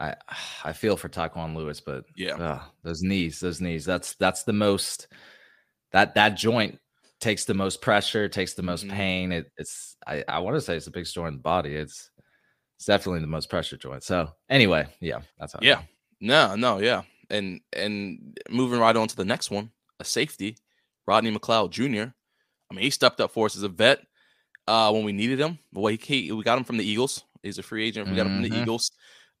I 0.00 0.16
I 0.64 0.72
feel 0.72 0.96
for 0.96 1.08
Tyquan 1.08 1.54
Lewis, 1.54 1.80
but 1.80 2.04
yeah, 2.16 2.34
uh, 2.34 2.62
those 2.82 3.02
knees, 3.02 3.38
those 3.38 3.60
knees. 3.60 3.84
That's 3.84 4.14
that's 4.14 4.42
the 4.42 4.52
most 4.52 5.06
that 5.92 6.14
that 6.14 6.36
joint 6.36 6.78
takes 7.20 7.44
the 7.44 7.54
most 7.54 7.80
pressure, 7.80 8.28
takes 8.28 8.54
the 8.54 8.62
most 8.62 8.86
mm-hmm. 8.86 8.96
pain. 8.96 9.32
It, 9.32 9.50
it's 9.56 9.96
I, 10.06 10.24
I 10.28 10.38
want 10.40 10.56
to 10.56 10.60
say 10.60 10.76
it's 10.76 10.84
the 10.84 10.90
biggest 10.90 11.14
joint 11.14 11.28
in 11.28 11.34
the 11.34 11.42
body. 11.42 11.74
It's 11.74 12.10
it's 12.76 12.86
definitely 12.86 13.20
the 13.20 13.26
most 13.26 13.50
pressure 13.50 13.76
joint. 13.76 14.02
So 14.02 14.30
anyway, 14.48 14.86
yeah, 15.00 15.20
that's 15.38 15.52
how. 15.52 15.60
Yeah, 15.62 15.82
no, 16.20 16.54
no, 16.54 16.78
yeah, 16.78 17.02
and 17.30 17.60
and 17.72 18.38
moving 18.50 18.80
right 18.80 18.96
on 18.96 19.08
to 19.08 19.16
the 19.16 19.24
next 19.24 19.50
one, 19.50 19.70
a 20.00 20.04
safety, 20.04 20.56
Rodney 21.06 21.36
McLeod 21.36 21.70
Jr. 21.70 22.12
I 22.70 22.74
mean, 22.74 22.82
he 22.82 22.90
stepped 22.90 23.20
up 23.20 23.32
for 23.32 23.46
us 23.46 23.56
as 23.56 23.62
a 23.62 23.68
vet 23.68 24.00
uh, 24.66 24.90
when 24.90 25.04
we 25.04 25.12
needed 25.12 25.40
him. 25.40 25.58
Well, 25.72 25.94
he, 25.94 26.30
we 26.30 26.44
got 26.44 26.58
him 26.58 26.64
from 26.64 26.76
the 26.76 26.84
Eagles. 26.84 27.24
He's 27.42 27.58
a 27.58 27.62
free 27.62 27.86
agent. 27.86 28.08
We 28.08 28.16
got 28.16 28.26
him 28.26 28.34
from 28.34 28.42
the 28.42 28.50
mm-hmm. 28.50 28.62
Eagles. 28.62 28.92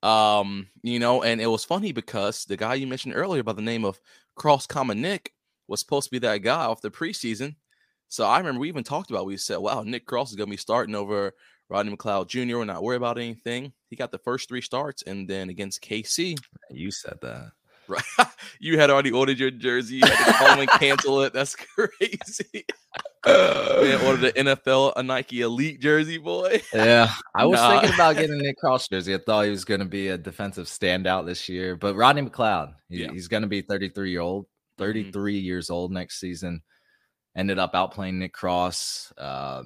Um, 0.02 0.68
you 0.82 0.98
know, 0.98 1.22
and 1.22 1.40
it 1.40 1.46
was 1.46 1.64
funny 1.64 1.92
because 1.92 2.44
the 2.44 2.56
guy 2.56 2.74
you 2.74 2.86
mentioned 2.86 3.14
earlier 3.16 3.42
by 3.42 3.52
the 3.52 3.62
name 3.62 3.84
of 3.84 4.00
Cross 4.36 4.68
Common 4.68 5.02
Nick 5.02 5.32
was 5.68 5.80
supposed 5.80 6.06
to 6.06 6.10
be 6.10 6.18
that 6.20 6.38
guy 6.38 6.64
off 6.64 6.80
the 6.80 6.90
preseason. 6.90 7.54
So 8.08 8.24
I 8.24 8.38
remember 8.38 8.60
we 8.60 8.68
even 8.68 8.84
talked 8.84 9.10
about. 9.10 9.26
We 9.26 9.36
said, 9.36 9.58
"Wow, 9.58 9.82
Nick 9.82 10.06
Cross 10.06 10.30
is 10.30 10.36
going 10.36 10.48
to 10.48 10.50
be 10.50 10.56
starting 10.56 10.94
over 10.94 11.34
Rodney 11.68 11.94
McLeod 11.94 12.28
Jr. 12.28 12.56
We're 12.56 12.64
not 12.64 12.82
worried 12.82 12.96
about 12.96 13.18
anything." 13.18 13.72
He 13.90 13.96
got 13.96 14.10
the 14.10 14.18
first 14.18 14.48
three 14.48 14.62
starts, 14.62 15.02
and 15.02 15.28
then 15.28 15.50
against 15.50 15.82
KC, 15.82 16.36
you 16.70 16.90
said 16.90 17.18
that. 17.22 17.52
Right, 17.86 18.02
you 18.60 18.78
had 18.78 18.90
already 18.90 19.12
ordered 19.12 19.38
your 19.38 19.50
jersey. 19.50 19.96
You 19.96 20.06
had 20.06 20.26
to 20.26 20.32
call 20.32 20.60
and 20.60 20.70
cancel 20.70 21.22
it. 21.22 21.32
That's 21.32 21.54
crazy. 21.76 22.64
Man, 23.26 24.06
ordered 24.06 24.20
the 24.20 24.32
NFL 24.36 24.94
a 24.96 25.02
Nike 25.02 25.42
Elite 25.42 25.80
jersey, 25.80 26.18
boy. 26.18 26.62
Yeah, 26.72 27.10
I 27.34 27.44
was 27.46 27.58
nah. 27.58 27.80
thinking 27.80 27.94
about 27.94 28.16
getting 28.16 28.38
Nick 28.38 28.56
Cross 28.60 28.88
jersey. 28.88 29.14
I 29.14 29.18
thought 29.18 29.44
he 29.44 29.50
was 29.50 29.64
going 29.64 29.80
to 29.80 29.86
be 29.86 30.08
a 30.08 30.16
defensive 30.16 30.66
standout 30.66 31.26
this 31.26 31.48
year, 31.48 31.76
but 31.76 31.94
Rodney 31.94 32.22
McLeod, 32.22 32.74
he, 32.88 33.02
yeah. 33.02 33.10
he's 33.10 33.28
going 33.28 33.42
to 33.42 33.48
be 33.48 33.60
33 33.60 34.10
year 34.10 34.20
old. 34.20 34.46
33 34.78 35.10
mm-hmm. 35.10 35.44
years 35.44 35.70
old 35.70 35.92
next 35.92 36.20
season. 36.20 36.62
Ended 37.36 37.58
up 37.58 37.74
outplaying 37.74 38.14
Nick 38.14 38.32
Cross. 38.32 39.12
Uh, 39.18 39.62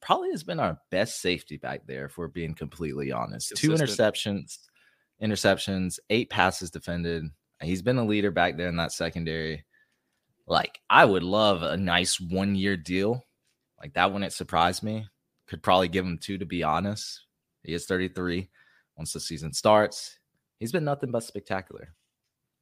probably 0.00 0.30
has 0.30 0.42
been 0.42 0.60
our 0.60 0.78
best 0.90 1.20
safety 1.20 1.56
back 1.56 1.86
there, 1.86 2.06
if 2.06 2.16
we're 2.16 2.28
being 2.28 2.54
completely 2.54 3.12
honest. 3.12 3.50
Consistent. 3.50 3.78
Two 3.78 3.84
interceptions, 3.84 4.58
interceptions, 5.22 5.98
eight 6.08 6.30
passes 6.30 6.70
defended. 6.70 7.24
He's 7.62 7.82
been 7.82 7.98
a 7.98 8.04
leader 8.04 8.30
back 8.30 8.56
there 8.56 8.68
in 8.68 8.76
that 8.76 8.92
secondary. 8.92 9.64
Like, 10.46 10.80
I 10.88 11.04
would 11.04 11.22
love 11.22 11.62
a 11.62 11.76
nice 11.76 12.18
one 12.18 12.54
year 12.54 12.76
deal. 12.76 13.24
Like, 13.80 13.92
that 13.94 14.12
wouldn't 14.12 14.32
surprise 14.32 14.82
me. 14.82 15.06
Could 15.46 15.62
probably 15.62 15.88
give 15.88 16.06
him 16.06 16.18
two, 16.18 16.38
to 16.38 16.46
be 16.46 16.62
honest. 16.62 17.26
He 17.62 17.74
is 17.74 17.86
33. 17.86 18.48
Once 18.96 19.12
the 19.12 19.20
season 19.20 19.52
starts, 19.52 20.18
he's 20.58 20.72
been 20.72 20.84
nothing 20.84 21.10
but 21.10 21.22
spectacular. 21.22 21.94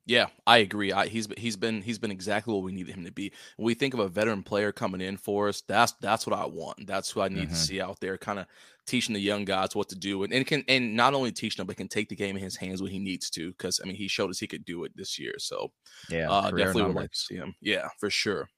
Yeah, 0.08 0.28
I 0.46 0.58
agree. 0.58 0.90
I, 0.90 1.06
he's 1.06 1.28
he's 1.36 1.56
been 1.56 1.82
he's 1.82 1.98
been 1.98 2.10
exactly 2.10 2.54
what 2.54 2.62
we 2.62 2.72
needed 2.72 2.94
him 2.94 3.04
to 3.04 3.12
be. 3.12 3.30
When 3.58 3.66
we 3.66 3.74
think 3.74 3.92
of 3.92 4.00
a 4.00 4.08
veteran 4.08 4.42
player 4.42 4.72
coming 4.72 5.02
in 5.02 5.18
for 5.18 5.50
us, 5.50 5.60
that's 5.68 5.92
that's 6.00 6.26
what 6.26 6.36
I 6.36 6.46
want. 6.46 6.86
That's 6.86 7.10
who 7.10 7.20
I 7.20 7.28
need 7.28 7.42
mm-hmm. 7.44 7.50
to 7.50 7.54
see 7.54 7.82
out 7.82 8.00
there, 8.00 8.16
kind 8.16 8.38
of 8.38 8.46
teaching 8.86 9.12
the 9.12 9.20
young 9.20 9.44
guys 9.44 9.76
what 9.76 9.90
to 9.90 9.94
do, 9.94 10.22
and, 10.22 10.32
and 10.32 10.46
can 10.46 10.64
and 10.66 10.96
not 10.96 11.12
only 11.12 11.30
teaching 11.30 11.58
them, 11.58 11.66
but 11.66 11.76
can 11.76 11.88
take 11.88 12.08
the 12.08 12.16
game 12.16 12.38
in 12.38 12.42
his 12.42 12.56
hands 12.56 12.80
when 12.80 12.90
he 12.90 12.98
needs 12.98 13.28
to. 13.28 13.50
Because 13.50 13.80
I 13.84 13.86
mean, 13.86 13.96
he 13.96 14.08
showed 14.08 14.30
us 14.30 14.38
he 14.38 14.46
could 14.46 14.64
do 14.64 14.84
it 14.84 14.92
this 14.96 15.18
year. 15.18 15.34
So 15.36 15.72
yeah, 16.08 16.30
uh, 16.30 16.52
definitely 16.52 16.84
would 16.84 16.94
like 16.94 17.12
to 17.12 17.18
see 17.18 17.36
him. 17.36 17.54
Yeah, 17.60 17.88
for 18.00 18.08
sure. 18.08 18.48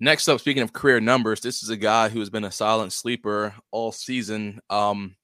Next 0.00 0.26
up, 0.26 0.40
speaking 0.40 0.64
of 0.64 0.72
career 0.72 0.98
numbers, 0.98 1.40
this 1.40 1.62
is 1.62 1.70
a 1.70 1.76
guy 1.76 2.08
who 2.08 2.18
has 2.18 2.28
been 2.28 2.44
a 2.44 2.50
silent 2.50 2.92
sleeper 2.92 3.54
all 3.70 3.92
season. 3.92 4.58
Um, 4.68 5.14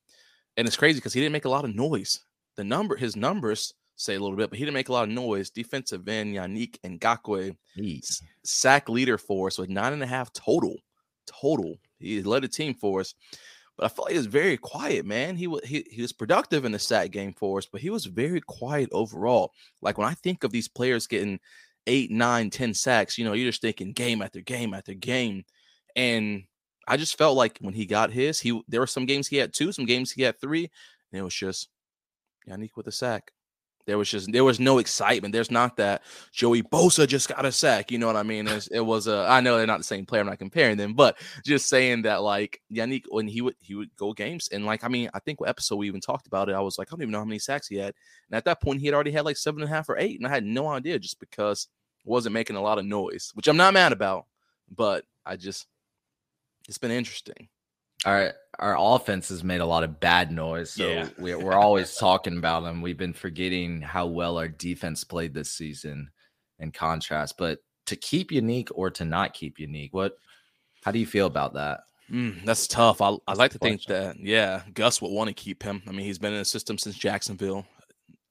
and 0.57 0.69
it's 0.69 0.77
crazy 0.77 0.99
because 1.01 1.15
he 1.15 1.21
didn't 1.21 1.33
make 1.33 1.47
a 1.47 1.51
lot 1.51 1.65
of 1.65 1.75
noise. 1.75 2.21
The 2.57 2.63
number, 2.65 2.95
his 2.95 3.17
numbers 3.17 3.75
say 3.97 4.15
a 4.15 4.21
little 4.21 4.37
bit, 4.37 4.51
but 4.51 4.59
he 4.59 4.65
didn't 4.65 4.75
make 4.75 4.89
a 4.89 4.93
lot 4.93 5.05
of 5.05 5.11
noise. 5.11 5.51
Defensive 5.51 6.09
end 6.09 6.35
Yannick 6.35 6.79
Ngakoue, 6.85 7.57
Jeez. 7.79 8.23
sack 8.45 8.89
leader 8.89 9.19
for 9.19 9.47
us 9.47 9.59
with 9.59 9.71
nine 9.71 9.93
and 9.93 10.03
a 10.03 10.07
half 10.07 10.33
total. 10.33 10.77
Total. 11.27 11.77
He 11.99 12.23
led 12.23 12.43
the 12.43 12.49
team 12.49 12.75
for 12.75 13.01
us. 13.01 13.15
But 13.77 13.87
I 13.87 13.89
felt 13.89 14.07
like 14.07 14.13
he 14.13 14.19
was 14.19 14.27
very 14.27 14.57
quiet, 14.57 15.07
man. 15.07 15.37
He 15.37 15.47
was 15.47 15.65
he, 15.65 15.87
he 15.91 16.03
was 16.03 16.13
productive 16.13 16.65
in 16.65 16.73
the 16.73 16.79
sack 16.79 17.11
game 17.11 17.33
for 17.33 17.59
us, 17.59 17.67
but 17.67 17.81
he 17.81 17.91
was 17.91 18.05
very 18.05 18.41
quiet 18.41 18.91
overall. 18.93 19.53
Like 19.81 19.99
when 19.99 20.09
I 20.09 20.15
think 20.15 20.45
of 20.45 20.53
these 20.53 20.69
players 20.69 21.07
getting 21.07 21.41
eight, 21.87 22.11
nine, 22.11 22.51
ten 22.51 22.75
sacks, 22.75 23.17
you 23.17 23.25
know, 23.25 23.33
you're 23.33 23.51
just 23.51 23.63
thinking 23.63 23.93
game 23.93 24.21
after 24.21 24.41
game 24.41 24.75
after 24.75 24.95
game. 24.95 25.45
And 25.97 26.45
I 26.87 26.97
just 26.97 27.17
felt 27.17 27.37
like 27.37 27.59
when 27.61 27.75
he 27.75 27.87
got 27.87 28.11
his, 28.11 28.41
he 28.41 28.61
there 28.69 28.81
were 28.81 28.87
some 28.87 29.07
games 29.07 29.29
he 29.29 29.37
had 29.37 29.55
two, 29.55 29.73
some 29.73 29.87
games 29.87 30.13
he 30.13 30.23
had 30.23 30.41
three, 30.41 30.71
and 31.13 31.21
it 31.21 31.23
was 31.23 31.35
just 31.35 31.69
Yannick 32.49 32.77
with 32.77 32.89
a 32.89 32.93
sack. 32.93 33.33
There 33.87 33.99
was 33.99 34.11
just 34.11 34.31
there 34.31 34.45
was 34.45 34.61
no 34.61 34.79
excitement. 34.79 35.33
There's 35.33 35.51
not 35.51 35.77
that 35.77 36.03
Joey 36.33 36.63
Bosa 36.63 37.07
just 37.07 37.29
got 37.29 37.45
a 37.45 37.53
sack. 37.53 37.91
You 37.91 37.99
know 37.99 38.07
what 38.07 38.17
I 38.17 38.23
mean? 38.23 38.47
It 38.47 38.55
was, 38.55 38.69
it 38.69 38.81
was 38.81 39.07
a. 39.09 39.27
I 39.29 39.41
know 39.41 39.57
they're 39.57 39.67
not 39.67 39.79
the 39.79 39.85
same 39.85 40.07
player. 40.07 40.21
I'm 40.21 40.29
not 40.29 40.39
comparing 40.39 40.77
them, 40.77 40.95
but 40.95 41.19
just 41.45 41.69
saying 41.69 42.03
that 42.03 42.23
like 42.23 42.61
Yannick 42.73 43.03
when 43.09 43.27
he 43.27 43.41
would 43.41 43.57
he 43.61 43.75
would 43.75 43.95
go 43.97 44.13
games 44.13 44.49
and 44.53 44.65
like 44.65 44.85
I 44.85 44.89
mean 44.89 45.11
I 45.15 45.19
think 45.19 45.41
what 45.41 45.49
episode 45.49 45.77
we 45.77 45.89
even 45.89 46.01
talked 46.01 46.27
about 46.27 46.49
it. 46.49 46.55
I 46.55 46.61
was 46.61 46.79
like 46.79 46.89
I 46.89 46.91
don't 46.93 47.03
even 47.03 47.13
know 47.13 47.19
how 47.19 47.25
many 47.25 47.39
sacks 47.39 47.69
he 47.69 47.77
had. 47.77 47.95
And 48.31 48.37
at 48.37 48.45
that 48.45 48.63
point 48.63 48.81
he 48.81 48.87
had 48.87 48.95
already 48.95 49.13
had 49.13 49.25
like 49.25 49.37
seven 49.37 49.63
and 49.63 49.71
a 49.71 49.75
half 49.75 49.89
or 49.89 49.99
eight, 49.99 50.19
and 50.19 50.27
I 50.27 50.31
had 50.31 50.45
no 50.45 50.69
idea 50.69 50.99
just 50.99 51.19
because 51.19 51.69
wasn't 52.05 52.35
making 52.35 52.57
a 52.57 52.63
lot 52.63 52.79
of 52.79 52.85
noise, 52.85 53.31
which 53.35 53.49
I'm 53.49 53.57
not 53.57 53.75
mad 53.75 53.93
about. 53.93 54.27
But 54.71 55.05
I 55.27 55.37
just 55.37 55.67
it's 56.69 56.79
been 56.79 56.91
interesting 56.91 57.49
our 58.05 58.33
our 58.59 58.77
offense 58.79 59.29
has 59.31 59.43
made 59.43 59.61
a 59.61 59.67
lot 59.67 59.85
of 59.85 60.01
bad 60.01 60.31
noise. 60.31 60.71
So 60.71 60.87
yeah. 60.87 61.09
we, 61.19 61.35
we're 61.35 61.55
always 61.55 61.97
talking 61.97 62.37
about 62.37 62.63
them. 62.63 62.83
We've 62.83 62.99
been 62.99 63.15
forgetting 63.15 63.81
how 63.81 64.07
well 64.07 64.39
our 64.39 64.49
defense 64.49 65.05
played 65.05 65.35
this 65.35 65.51
season 65.51 66.11
in 66.59 66.71
contrast. 66.71 67.37
But 67.39 67.61
to 67.87 67.97
keep 67.97 68.31
unique 68.31 68.69
or 68.75 68.91
to 68.91 69.05
not 69.05 69.35
keep 69.35 69.59
unique, 69.59 69.93
what 69.95 70.17
how 70.83 70.91
do 70.91 70.99
you 70.99 71.07
feel 71.07 71.27
about 71.27 71.55
that? 71.55 71.81
Mm, 72.11 72.45
that's 72.45 72.67
tough. 72.67 73.01
I, 73.01 73.17
I 73.27 73.35
like 73.35 73.53
to 73.53 73.59
think 73.59 73.85
that, 73.85 74.21
yeah, 74.21 74.63
Gus 74.75 75.01
would 75.01 75.13
want 75.13 75.29
to 75.29 75.35
keep 75.35 75.63
him. 75.63 75.83
I 75.89 75.93
mean, 75.93 76.05
he's 76.05 76.19
been 76.19 76.33
in 76.33 76.41
the 76.41 76.45
system 76.45 76.77
since 76.77 76.97
Jacksonville, 76.97 77.65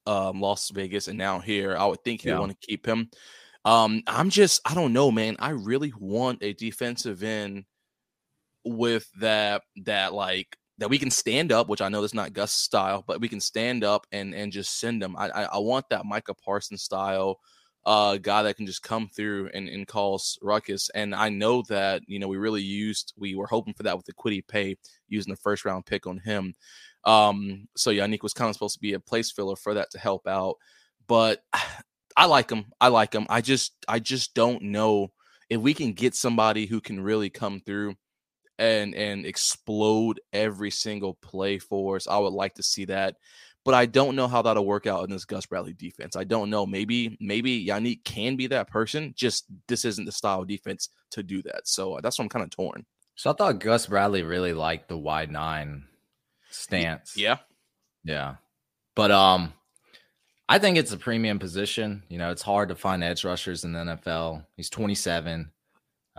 um, 0.05 0.39
Las 0.39 0.69
Vegas, 0.69 1.07
and 1.07 1.17
now 1.17 1.39
here. 1.39 1.75
I 1.75 1.85
would 1.85 2.03
think 2.03 2.21
he 2.21 2.27
yeah. 2.27 2.35
would 2.35 2.41
want 2.41 2.61
to 2.61 2.67
keep 2.67 2.85
him. 2.85 3.09
Um, 3.65 4.03
I'm 4.05 4.29
just, 4.29 4.61
I 4.65 4.75
don't 4.75 4.93
know, 4.93 5.11
man. 5.11 5.35
I 5.39 5.49
really 5.51 5.93
want 5.97 6.43
a 6.43 6.53
defensive 6.53 7.23
end 7.23 7.65
with 8.63 9.09
that 9.19 9.63
that 9.85 10.13
like 10.13 10.57
that 10.77 10.89
we 10.89 10.97
can 10.97 11.11
stand 11.11 11.51
up, 11.51 11.69
which 11.69 11.81
I 11.81 11.89
know 11.89 12.03
is 12.03 12.13
not 12.13 12.33
Gus 12.33 12.51
style, 12.51 13.03
but 13.05 13.21
we 13.21 13.29
can 13.29 13.39
stand 13.39 13.83
up 13.83 14.07
and 14.11 14.33
and 14.33 14.51
just 14.51 14.79
send 14.79 15.01
them. 15.01 15.15
I 15.15 15.29
I, 15.29 15.43
I 15.43 15.57
want 15.59 15.89
that 15.89 16.05
Micah 16.05 16.33
Parsons 16.33 16.81
style 16.83 17.39
uh 17.83 18.17
guy 18.17 18.43
that 18.43 18.57
can 18.57 18.67
just 18.67 18.83
come 18.83 19.09
through 19.09 19.49
and, 19.53 19.67
and 19.67 19.87
cause 19.87 20.37
ruckus. 20.41 20.89
And 20.93 21.15
I 21.15 21.29
know 21.29 21.63
that 21.69 22.01
you 22.07 22.19
know 22.19 22.27
we 22.27 22.37
really 22.37 22.61
used 22.61 23.13
we 23.17 23.35
were 23.35 23.47
hoping 23.47 23.73
for 23.73 23.83
that 23.83 23.97
with 23.97 24.05
the 24.05 24.13
Kwity 24.13 24.47
Paye 24.47 24.77
using 25.07 25.31
the 25.31 25.37
first 25.37 25.65
round 25.65 25.85
pick 25.85 26.07
on 26.07 26.17
him. 26.19 26.53
Um, 27.03 27.67
so 27.75 27.89
Yannick 27.91 28.21
was 28.21 28.33
kind 28.33 28.49
of 28.49 28.55
supposed 28.55 28.75
to 28.75 28.81
be 28.81 28.93
a 28.93 28.99
place 28.99 29.31
filler 29.31 29.55
for 29.55 29.73
that 29.73 29.89
to 29.91 29.99
help 29.99 30.27
out, 30.27 30.55
but 31.07 31.43
I 32.17 32.25
like 32.25 32.51
him. 32.51 32.65
I 32.81 32.89
like 32.89 33.13
him. 33.13 33.25
I 33.29 33.41
just 33.41 33.73
I 33.87 33.99
just 33.99 34.33
don't 34.33 34.63
know 34.63 35.11
if 35.49 35.61
we 35.61 35.73
can 35.73 35.93
get 35.93 36.15
somebody 36.15 36.65
who 36.65 36.81
can 36.81 36.99
really 36.99 37.29
come 37.29 37.61
through 37.65 37.95
and 38.61 38.93
and 38.93 39.25
explode 39.25 40.21
every 40.31 40.69
single 40.69 41.15
play 41.15 41.57
for 41.57 41.95
us. 41.95 42.07
I 42.07 42.17
would 42.19 42.33
like 42.33 42.53
to 42.55 42.63
see 42.63 42.85
that. 42.85 43.15
But 43.63 43.73
I 43.75 43.85
don't 43.85 44.15
know 44.15 44.27
how 44.27 44.41
that'll 44.41 44.65
work 44.65 44.87
out 44.87 45.03
in 45.03 45.11
this 45.11 45.25
Gus 45.25 45.45
Bradley 45.45 45.73
defense. 45.73 46.15
I 46.15 46.23
don't 46.23 46.49
know. 46.49 46.65
Maybe 46.65 47.17
maybe 47.19 47.65
Yannick 47.65 48.03
can 48.03 48.35
be 48.35 48.47
that 48.47 48.69
person. 48.69 49.13
Just 49.15 49.45
this 49.67 49.85
isn't 49.85 50.05
the 50.05 50.11
style 50.11 50.41
of 50.41 50.47
defense 50.47 50.89
to 51.11 51.23
do 51.23 51.41
that. 51.43 51.67
So 51.67 51.99
that's 52.01 52.17
what 52.17 52.25
I'm 52.25 52.29
kind 52.29 52.43
of 52.43 52.51
torn. 52.51 52.85
So 53.15 53.29
I 53.29 53.33
thought 53.33 53.59
Gus 53.59 53.87
Bradley 53.87 54.23
really 54.23 54.53
liked 54.53 54.87
the 54.87 54.97
wide 54.97 55.31
nine 55.31 55.85
stance. 56.49 57.15
Yeah. 57.15 57.37
Yeah. 58.03 58.35
But 58.95 59.11
um 59.11 59.53
I 60.49 60.59
think 60.59 60.77
it's 60.77 60.91
a 60.91 60.97
premium 60.97 61.39
position. 61.39 62.03
You 62.09 62.17
know, 62.17 62.31
it's 62.31 62.41
hard 62.41 62.69
to 62.69 62.75
find 62.75 63.03
edge 63.03 63.23
rushers 63.23 63.63
in 63.63 63.73
the 63.73 63.79
NFL. 63.79 64.45
He's 64.57 64.69
27. 64.69 65.51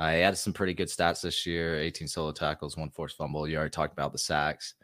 Uh, 0.02 0.10
he 0.10 0.20
had 0.20 0.36
some 0.36 0.52
pretty 0.52 0.74
good 0.74 0.88
stats 0.88 1.22
this 1.22 1.46
year 1.46 1.78
18 1.78 2.08
solo 2.08 2.32
tackles, 2.32 2.76
one 2.76 2.90
forced 2.90 3.16
fumble. 3.16 3.46
You 3.46 3.56
already 3.56 3.70
talked 3.70 3.92
about 3.92 4.10
the 4.10 4.18
sacks. 4.18 4.74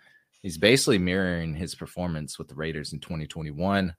He's 0.43 0.57
basically 0.57 0.99
mirroring 0.99 1.55
his 1.55 1.75
performance 1.75 2.39
with 2.39 2.47
the 2.47 2.55
Raiders 2.55 2.93
in 2.93 3.01
2021. 3.01 3.97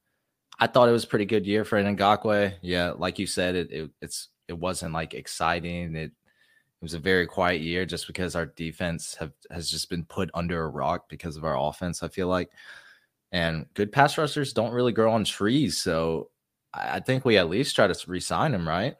I 0.59 0.67
thought 0.67 0.87
it 0.87 0.93
was 0.93 1.03
a 1.03 1.07
pretty 1.07 1.25
good 1.25 1.45
year 1.45 1.65
for 1.65 1.77
Ngakoue. 1.83 2.53
Yeah, 2.61 2.93
like 2.95 3.19
you 3.19 3.27
said, 3.27 3.55
it, 3.55 3.69
it 3.69 3.91
it's 4.01 4.29
it 4.47 4.57
wasn't 4.57 4.93
like 4.93 5.13
exciting. 5.13 5.93
It 5.97 6.11
it 6.11 6.81
was 6.81 6.93
a 6.93 6.99
very 6.99 7.27
quiet 7.27 7.59
year 7.59 7.85
just 7.85 8.07
because 8.07 8.33
our 8.33 8.45
defense 8.45 9.15
have 9.15 9.33
has 9.51 9.69
just 9.69 9.89
been 9.89 10.05
put 10.05 10.31
under 10.33 10.63
a 10.63 10.69
rock 10.69 11.09
because 11.09 11.35
of 11.35 11.43
our 11.43 11.59
offense. 11.59 12.01
I 12.01 12.07
feel 12.07 12.29
like, 12.29 12.49
and 13.33 13.65
good 13.73 13.91
pass 13.91 14.17
rushers 14.17 14.53
don't 14.53 14.71
really 14.71 14.93
grow 14.93 15.11
on 15.11 15.25
trees. 15.25 15.77
So 15.77 16.29
I 16.73 17.01
think 17.01 17.25
we 17.25 17.37
at 17.37 17.49
least 17.49 17.75
try 17.75 17.87
to 17.87 18.09
re-sign 18.09 18.53
him, 18.53 18.65
right? 18.65 18.95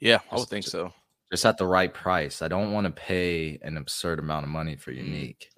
Yeah, 0.00 0.20
I 0.30 0.36
would 0.36 0.48
think 0.48 0.66
so. 0.66 0.92
Just 1.32 1.46
at 1.46 1.58
the 1.58 1.66
right 1.66 1.92
price. 1.92 2.42
I 2.42 2.48
don't 2.48 2.72
want 2.72 2.86
to 2.86 2.92
pay 2.92 3.58
an 3.62 3.76
absurd 3.76 4.18
amount 4.18 4.44
of 4.44 4.50
money 4.50 4.76
for 4.76 4.92
Mm-hmm. 4.92 5.04
unique. 5.04 5.48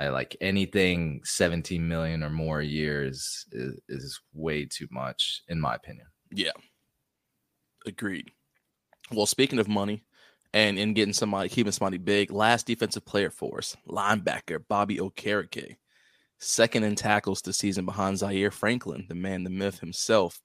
I 0.00 0.08
like 0.08 0.36
anything 0.40 1.20
17 1.24 1.86
million 1.86 2.24
or 2.24 2.30
more 2.30 2.58
a 2.60 2.64
year 2.66 3.04
is, 3.04 3.46
is 3.52 3.78
is 3.88 4.20
way 4.32 4.64
too 4.64 4.88
much, 4.90 5.42
in 5.48 5.60
my 5.60 5.76
opinion. 5.76 6.06
Yeah. 6.32 6.50
Agreed. 7.86 8.30
Well, 9.12 9.26
speaking 9.26 9.60
of 9.60 9.68
money 9.68 10.04
and 10.52 10.78
in 10.78 10.94
getting 10.94 11.12
somebody, 11.14 11.48
keeping 11.48 11.70
somebody 11.72 11.98
big, 11.98 12.32
last 12.32 12.66
defensive 12.66 13.04
player 13.04 13.30
for 13.30 13.58
us, 13.58 13.76
linebacker 13.88 14.64
Bobby 14.68 14.96
Okereke, 14.96 15.76
second 16.40 16.82
in 16.82 16.96
tackles 16.96 17.42
this 17.42 17.58
season 17.58 17.84
behind 17.84 18.18
Zaire 18.18 18.50
Franklin, 18.50 19.06
the 19.08 19.14
man, 19.14 19.44
the 19.44 19.50
myth 19.50 19.78
himself. 19.78 20.40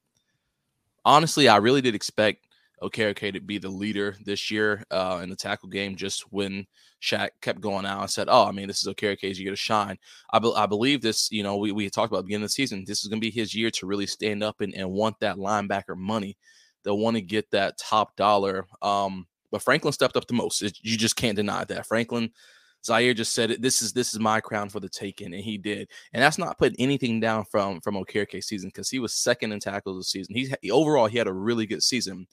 Honestly, 1.04 1.48
I 1.48 1.56
really 1.56 1.80
did 1.80 1.94
expect 1.96 2.46
Okereke 2.82 3.32
to 3.32 3.40
be 3.40 3.58
the 3.58 3.68
leader 3.68 4.16
this 4.24 4.50
year 4.50 4.82
uh, 4.90 5.20
in 5.22 5.30
the 5.30 5.36
tackle 5.36 5.68
game. 5.68 5.96
Just 5.96 6.22
when 6.30 6.66
Shaq 7.02 7.30
kept 7.42 7.60
going 7.60 7.86
out 7.86 8.00
and 8.00 8.10
said, 8.10 8.28
"Oh, 8.30 8.46
I 8.46 8.52
mean, 8.52 8.66
this 8.66 8.82
is 8.82 8.88
Okereke's 8.88 9.38
year 9.38 9.50
to 9.50 9.56
shine." 9.56 9.98
I, 10.32 10.38
be- 10.38 10.54
I 10.56 10.66
believe 10.66 11.02
this. 11.02 11.30
You 11.30 11.42
know, 11.42 11.56
we 11.56 11.72
we 11.72 11.88
talked 11.90 12.10
about 12.10 12.18
at 12.18 12.22
the 12.22 12.28
beginning 12.28 12.44
of 12.44 12.50
the 12.50 12.54
season. 12.54 12.84
This 12.86 13.02
is 13.02 13.08
going 13.08 13.20
to 13.20 13.26
be 13.26 13.30
his 13.30 13.54
year 13.54 13.70
to 13.72 13.86
really 13.86 14.06
stand 14.06 14.42
up 14.42 14.60
and, 14.60 14.74
and 14.74 14.90
want 14.90 15.20
that 15.20 15.36
linebacker 15.36 15.96
money. 15.96 16.36
They'll 16.82 16.98
want 16.98 17.16
to 17.16 17.22
get 17.22 17.50
that 17.50 17.78
top 17.78 18.16
dollar. 18.16 18.66
Um, 18.80 19.26
but 19.50 19.62
Franklin 19.62 19.92
stepped 19.92 20.16
up 20.16 20.26
the 20.26 20.34
most. 20.34 20.62
It, 20.62 20.78
you 20.80 20.96
just 20.96 21.16
can't 21.16 21.36
deny 21.36 21.64
that. 21.64 21.86
Franklin 21.86 22.30
Zaire 22.84 23.14
just 23.14 23.34
said 23.34 23.50
it. 23.50 23.62
This 23.62 23.82
is 23.82 23.92
this 23.92 24.14
is 24.14 24.20
my 24.20 24.40
crown 24.40 24.68
for 24.68 24.80
the 24.80 24.88
taking, 24.88 25.34
and 25.34 25.42
he 25.42 25.58
did. 25.58 25.88
And 26.12 26.22
that's 26.22 26.38
not 26.38 26.58
putting 26.58 26.80
anything 26.80 27.20
down 27.20 27.44
from 27.50 27.80
from 27.80 27.94
Okereke 27.94 28.42
season 28.42 28.70
because 28.70 28.88
he 28.88 28.98
was 28.98 29.12
second 29.14 29.52
in 29.52 29.60
tackles 29.60 29.98
this 29.98 30.10
season. 30.10 30.34
He's 30.34 30.54
overall 30.70 31.06
he 31.06 31.18
had 31.18 31.26
a 31.26 31.32
really 31.32 31.66
good 31.66 31.82
season. 31.82 32.26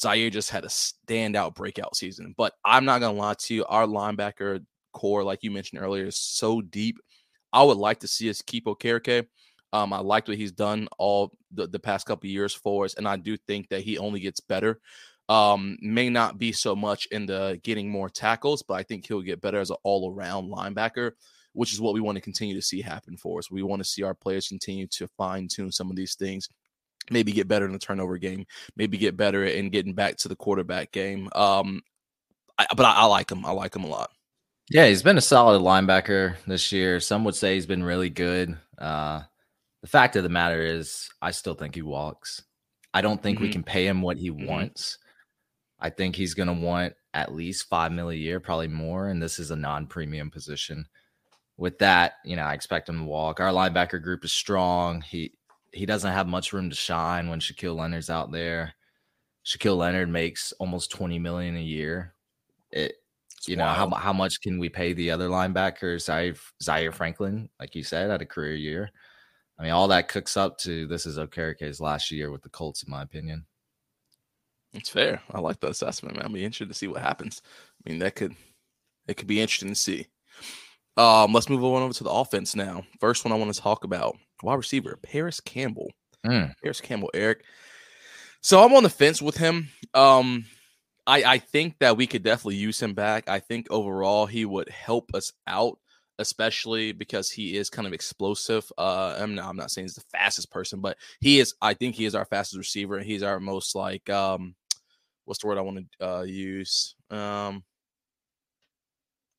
Zaire 0.00 0.30
just 0.30 0.50
had 0.50 0.64
a 0.64 0.68
standout 0.68 1.54
breakout 1.54 1.96
season. 1.96 2.34
But 2.36 2.54
I'm 2.64 2.84
not 2.84 3.00
gonna 3.00 3.18
lie 3.18 3.34
to 3.34 3.54
you, 3.54 3.64
our 3.66 3.86
linebacker 3.86 4.64
core, 4.92 5.24
like 5.24 5.42
you 5.42 5.50
mentioned 5.50 5.82
earlier, 5.82 6.06
is 6.06 6.18
so 6.18 6.60
deep. 6.60 6.98
I 7.52 7.62
would 7.62 7.76
like 7.76 8.00
to 8.00 8.08
see 8.08 8.30
us 8.30 8.42
keep 8.42 8.66
Okereke. 8.66 9.26
Um, 9.74 9.92
I 9.92 10.00
liked 10.00 10.28
what 10.28 10.36
he's 10.36 10.52
done 10.52 10.88
all 10.98 11.32
the, 11.50 11.66
the 11.66 11.78
past 11.78 12.06
couple 12.06 12.28
years 12.28 12.52
for 12.54 12.84
us, 12.84 12.94
and 12.94 13.08
I 13.08 13.16
do 13.16 13.36
think 13.36 13.68
that 13.70 13.82
he 13.82 13.96
only 13.98 14.20
gets 14.20 14.40
better. 14.40 14.80
Um, 15.28 15.78
may 15.80 16.10
not 16.10 16.36
be 16.36 16.52
so 16.52 16.76
much 16.76 17.06
in 17.06 17.24
the 17.24 17.58
getting 17.62 17.88
more 17.88 18.10
tackles, 18.10 18.62
but 18.62 18.74
I 18.74 18.82
think 18.82 19.06
he'll 19.06 19.22
get 19.22 19.40
better 19.40 19.60
as 19.60 19.70
an 19.70 19.76
all-around 19.82 20.50
linebacker, 20.50 21.12
which 21.54 21.72
is 21.72 21.80
what 21.80 21.94
we 21.94 22.00
want 22.00 22.16
to 22.16 22.20
continue 22.22 22.54
to 22.54 22.60
see 22.60 22.82
happen 22.82 23.16
for 23.16 23.38
us. 23.38 23.50
We 23.50 23.62
want 23.62 23.80
to 23.80 23.88
see 23.88 24.02
our 24.02 24.14
players 24.14 24.48
continue 24.48 24.86
to 24.88 25.08
fine-tune 25.16 25.72
some 25.72 25.88
of 25.88 25.96
these 25.96 26.16
things, 26.16 26.50
maybe 27.10 27.32
get 27.32 27.48
better 27.48 27.66
in 27.66 27.72
the 27.72 27.78
turnover 27.78 28.18
game, 28.18 28.46
maybe 28.76 28.96
get 28.98 29.16
better 29.16 29.44
in 29.44 29.70
getting 29.70 29.94
back 29.94 30.16
to 30.18 30.28
the 30.28 30.36
quarterback 30.36 30.92
game. 30.92 31.28
Um, 31.34 31.82
I, 32.58 32.66
but 32.76 32.84
I, 32.86 32.92
I 32.92 33.04
like 33.06 33.30
him. 33.30 33.44
I 33.44 33.50
like 33.50 33.74
him 33.74 33.84
a 33.84 33.88
lot. 33.88 34.10
Yeah, 34.70 34.86
he's 34.86 35.02
been 35.02 35.18
a 35.18 35.22
solid 35.22 35.60
linebacker 35.60 36.36
this 36.46 36.72
year. 36.72 37.00
Some 37.00 37.24
would 37.24 37.34
say 37.34 37.54
he's 37.54 37.66
been 37.66 37.82
really 37.82 38.10
good. 38.10 38.56
Uh, 38.78 39.22
the 39.82 39.88
fact 39.88 40.16
of 40.16 40.22
the 40.22 40.28
matter 40.28 40.62
is, 40.62 41.08
I 41.20 41.32
still 41.32 41.54
think 41.54 41.74
he 41.74 41.82
walks. 41.82 42.42
I 42.94 43.00
don't 43.00 43.22
think 43.22 43.40
we 43.40 43.48
Mhm. 43.48 43.52
can 43.52 43.62
pay 43.64 43.86
him 43.86 44.00
what 44.02 44.16
he 44.18 44.30
Mhm. 44.30 44.46
wants. 44.46 44.98
I 45.80 45.90
think 45.90 46.14
he's 46.14 46.34
going 46.34 46.46
to 46.46 46.52
want 46.52 46.94
at 47.12 47.34
least 47.34 47.68
five 47.68 47.90
mil 47.90 48.10
a 48.10 48.14
year, 48.14 48.38
probably 48.38 48.68
more. 48.68 49.08
And 49.08 49.20
this 49.20 49.38
is 49.38 49.50
a 49.50 49.56
non-premium 49.56 50.30
position. 50.30 50.86
With 51.56 51.78
that, 51.80 52.14
you 52.24 52.36
know, 52.36 52.44
I 52.44 52.54
expect 52.54 52.88
him 52.88 52.98
to 52.98 53.04
walk. 53.04 53.40
Our 53.40 53.50
linebacker 53.50 54.00
group 54.02 54.24
is 54.24 54.32
strong. 54.32 55.02
He 55.02 55.34
he 55.72 55.86
doesn't 55.86 56.12
have 56.12 56.26
much 56.28 56.52
room 56.52 56.70
to 56.70 56.76
shine 56.76 57.28
when 57.28 57.40
Shaquille 57.40 57.76
Leonard's 57.76 58.10
out 58.10 58.30
there. 58.32 58.74
Shaquille 59.44 59.76
Leonard 59.78 60.08
makes 60.08 60.52
almost 60.58 60.90
20 60.92 61.18
million 61.18 61.56
a 61.56 61.60
year. 61.60 62.14
It 62.70 62.96
It's 63.36 63.48
you 63.48 63.56
know 63.56 63.66
how, 63.66 63.90
how 63.90 64.12
much 64.12 64.40
can 64.40 64.58
we 64.58 64.68
pay 64.68 64.92
the 64.92 65.10
other 65.10 65.28
linebackers 65.28 66.02
zaire, 66.02 66.34
zaire 66.62 66.92
franklin 66.92 67.48
like 67.60 67.74
you 67.74 67.82
said 67.82 68.10
had 68.10 68.22
a 68.22 68.26
career 68.26 68.54
year 68.54 68.90
i 69.58 69.62
mean 69.62 69.72
all 69.72 69.88
that 69.88 70.08
cooks 70.08 70.36
up 70.36 70.58
to 70.58 70.86
this 70.86 71.06
is 71.06 71.18
okereke's 71.18 71.80
last 71.80 72.10
year 72.10 72.30
with 72.30 72.42
the 72.42 72.48
colts 72.48 72.82
in 72.84 72.90
my 72.90 73.02
opinion 73.02 73.44
It's 74.72 74.88
fair. 74.88 75.20
I 75.30 75.40
like 75.40 75.60
that 75.60 75.70
assessment, 75.70 76.16
man. 76.16 76.24
I'll 76.26 76.32
be 76.32 76.44
interested 76.44 76.68
to 76.68 76.74
see 76.74 76.88
what 76.88 77.02
happens. 77.02 77.42
I 77.84 77.90
mean, 77.90 77.98
that 78.00 78.14
could 78.14 78.34
it 79.06 79.16
could 79.16 79.26
be 79.26 79.40
interesting 79.40 79.68
to 79.70 79.74
see. 79.74 80.08
Um, 80.96 81.32
let's 81.32 81.48
move 81.48 81.64
on 81.64 81.82
over 81.82 81.94
to 81.94 82.04
the 82.04 82.10
offense 82.10 82.54
now. 82.54 82.84
First 83.00 83.24
one 83.24 83.32
I 83.32 83.36
want 83.36 83.52
to 83.54 83.60
talk 83.60 83.84
about 83.84 84.16
wide 84.42 84.54
receiver 84.54 84.98
Parris 85.02 85.40
Campbell. 85.40 85.90
Mm. 86.26 86.52
Parris 86.62 86.80
Campbell, 86.80 87.10
Eric. 87.14 87.44
So 88.42 88.62
I'm 88.62 88.74
on 88.74 88.82
the 88.82 88.90
fence 88.90 89.22
with 89.22 89.36
him. 89.36 89.68
Um, 89.94 90.44
I 91.06 91.24
I 91.24 91.38
think 91.38 91.78
that 91.80 91.96
we 91.96 92.06
could 92.06 92.22
definitely 92.22 92.56
use 92.56 92.80
him 92.80 92.94
back. 92.94 93.28
I 93.28 93.38
think 93.40 93.68
overall 93.70 94.26
he 94.26 94.44
would 94.44 94.68
help 94.68 95.14
us 95.14 95.32
out, 95.46 95.78
especially 96.18 96.92
because 96.92 97.30
he 97.30 97.56
is 97.56 97.70
kind 97.70 97.86
of 97.86 97.92
explosive. 97.94 98.70
Uh, 98.76 99.16
I'm 99.18 99.34
not, 99.34 99.48
I'm 99.48 99.56
not 99.56 99.70
saying 99.70 99.86
he's 99.86 99.94
the 99.94 100.04
fastest 100.12 100.50
person, 100.50 100.80
but 100.80 100.96
he 101.20 101.40
is. 101.40 101.54
I 101.62 101.74
think 101.74 101.94
he 101.94 102.04
is 102.04 102.14
our 102.14 102.24
fastest 102.24 102.58
receiver. 102.58 102.96
and 102.98 103.06
He's 103.06 103.22
our 103.22 103.40
most 103.40 103.74
like 103.74 104.10
um, 104.10 104.54
what's 105.24 105.40
the 105.40 105.46
word 105.46 105.58
I 105.58 105.62
want 105.62 105.86
to 106.00 106.06
uh, 106.06 106.22
use? 106.22 106.94
Um, 107.10 107.64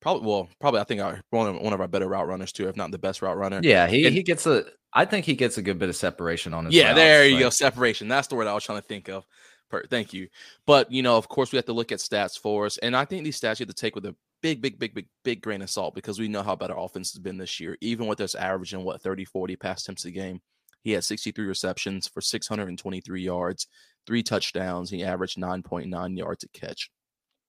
probably 0.04 0.28
well, 0.28 0.50
probably 0.62 0.80
I 0.82 0.84
think 0.84 1.02
our 1.02 1.20
one 1.32 1.56
of, 1.56 1.62
one 1.62 1.74
of 1.74 1.82
our 1.82 1.88
better 1.88 2.08
route 2.08 2.28
runners 2.28 2.52
too, 2.52 2.68
if 2.68 2.76
not 2.76 2.92
the 2.92 3.00
best 3.00 3.22
route 3.24 3.38
runner. 3.38 3.60
yeah 3.63 3.88
he, 3.88 4.06
And- 4.06 4.13
he 4.16 4.22
gets 4.24 4.46
a 4.46 4.63
i 4.94 5.06
think 5.06 5.26
he 5.26 5.34
gets 5.34 5.58
a 5.58 5.62
good 5.63 5.80
bit 5.80 5.89
of 5.89 5.96
separation 5.96 6.54
on 6.54 6.66
his 6.66 6.76
Yeah, 6.76 6.89
routes, 6.89 6.96
there 6.98 7.26
you 7.28 7.34
like- 7.36 7.44
go. 7.44 7.50
Separation. 7.50 8.08
That's 8.08 8.28
the 8.28 8.36
word 8.36 8.46
I 8.48 8.54
was 8.54 8.63
trying 8.63 8.80
to 8.82 8.88
think 8.88 9.10
of. 9.10 9.26
Per- 9.72 9.86
Thank 9.88 10.13
you. 10.13 10.28
But 10.68 10.92
you 10.92 11.02
know, 11.02 11.18
of 11.18 11.28
course, 11.28 11.52
we 11.52 11.56
have 11.58 11.66
to 11.66 11.74
look 11.74 11.92
at 11.92 11.98
stats 12.00 12.38
for 12.38 12.68
us, 12.68 12.78
and 12.78 12.96
I 12.96 13.06
think 13.06 13.24
these 13.24 13.39
stats 13.39 13.60
you 13.60 13.66
have 13.66 13.74
to 13.76 13.82
take 13.82 13.96
with 13.96 14.06
a 14.06 14.16
big, 14.44 14.62
big, 14.62 14.78
big, 14.78 14.94
big, 14.94 15.08
big 15.24 15.42
grain 15.42 15.62
of 15.63 15.70
salt 15.72 15.96
because 15.96 16.20
we 16.20 16.28
know 16.28 16.44
how 16.44 16.56
bad 16.56 16.70
our 16.70 16.78
offense 16.78 17.12
has 17.13 17.20
been 17.20 17.38
this 17.38 17.60
year. 17.60 17.76
Even 17.82 18.06
with 18.08 18.20
us 18.22 18.36
averaging 18.36 18.84
what 18.84 19.02
30, 19.02 19.26
40 19.26 19.56
pass 19.56 19.82
attempts 19.82 20.06
a 20.06 20.12
game, 20.12 20.42
he 20.84 20.92
had 20.92 21.04
63 21.04 21.46
receptions 21.46 22.08
for 22.10 22.20
623 22.22 23.22
yards, 23.22 23.68
three 24.06 24.22
touchdowns. 24.22 24.89
He 24.92 25.04
averaged 25.04 25.38
9.9 25.38 26.18
yards 26.18 26.44
a 26.44 26.50
catch. 26.50 26.92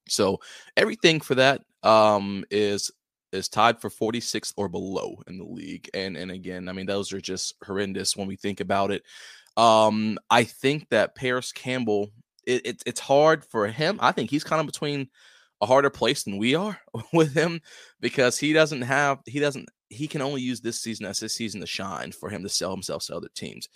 So 0.08 0.40
everything 0.76 1.20
for 1.20 1.34
that 1.36 1.62
um, 1.82 2.44
is 2.50 2.90
is 3.32 3.48
tied 3.48 3.80
for 3.80 3.90
46th 3.90 4.54
or 4.56 4.68
below 4.68 5.20
in 5.26 5.38
the 5.38 5.44
league. 5.44 5.88
And 5.94 6.16
and 6.16 6.30
again, 6.30 6.68
I 6.68 6.72
mean, 6.72 6.86
those 6.86 7.12
are 7.12 7.20
just 7.20 7.54
horrendous 7.64 8.16
when 8.16 8.28
we 8.28 8.36
think 8.36 8.60
about 8.60 8.90
it. 8.90 9.02
Um, 9.56 10.18
I 10.30 10.44
think 10.44 10.88
that 10.90 11.14
Parris 11.14 11.52
Campbell, 11.52 12.10
it, 12.46 12.66
it, 12.66 12.82
it's 12.86 13.00
hard 13.00 13.44
for 13.44 13.68
him. 13.68 13.98
I 14.02 14.12
think 14.12 14.30
he's 14.30 14.44
kind 14.44 14.60
of 14.60 14.66
between 14.66 15.08
a 15.60 15.66
harder 15.66 15.90
place 15.90 16.24
than 16.24 16.38
we 16.38 16.54
are 16.54 16.78
with 17.12 17.34
him 17.34 17.60
because 18.00 18.38
he 18.38 18.52
doesn't 18.52 18.82
have 18.82 19.20
he 19.26 19.40
doesn't 19.40 19.68
he 19.88 20.08
can 20.08 20.22
only 20.22 20.42
use 20.42 20.60
this 20.60 20.80
season 20.80 21.06
as 21.06 21.20
his 21.20 21.34
season 21.34 21.60
to 21.60 21.66
shine 21.66 22.12
for 22.12 22.28
him 22.28 22.42
to 22.42 22.48
sell 22.48 22.70
himself 22.70 23.04
to 23.06 23.16
other 23.16 23.28
teams 23.34 23.68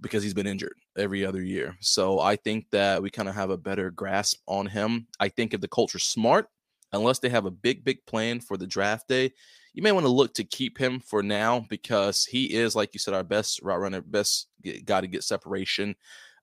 because 0.00 0.22
he's 0.22 0.34
been 0.34 0.46
injured 0.46 0.76
every 0.96 1.24
other 1.24 1.42
year. 1.42 1.76
So 1.80 2.20
I 2.20 2.36
think 2.36 2.70
that 2.70 3.02
we 3.02 3.10
kind 3.10 3.28
of 3.28 3.34
have 3.34 3.50
a 3.50 3.56
better 3.56 3.90
grasp 3.90 4.38
on 4.46 4.66
him. 4.66 5.06
I 5.18 5.28
think 5.28 5.54
if 5.54 5.60
the 5.60 5.68
culture's 5.68 6.04
smart, 6.04 6.48
unless 6.92 7.18
they 7.18 7.28
have 7.28 7.46
a 7.46 7.50
big, 7.50 7.84
big 7.84 8.04
plan 8.06 8.40
for 8.40 8.56
the 8.56 8.66
draft 8.66 9.08
day, 9.08 9.32
you 9.74 9.82
may 9.82 9.92
want 9.92 10.06
to 10.06 10.12
look 10.12 10.34
to 10.34 10.44
keep 10.44 10.78
him 10.78 11.00
for 11.00 11.22
now 11.22 11.64
because 11.68 12.24
he 12.24 12.54
is, 12.54 12.74
like 12.74 12.94
you 12.94 12.98
said, 12.98 13.14
our 13.14 13.24
best 13.24 13.60
route 13.62 13.80
runner, 13.80 14.00
best 14.00 14.48
guy 14.84 15.00
to 15.00 15.06
get 15.06 15.24
separation. 15.24 15.94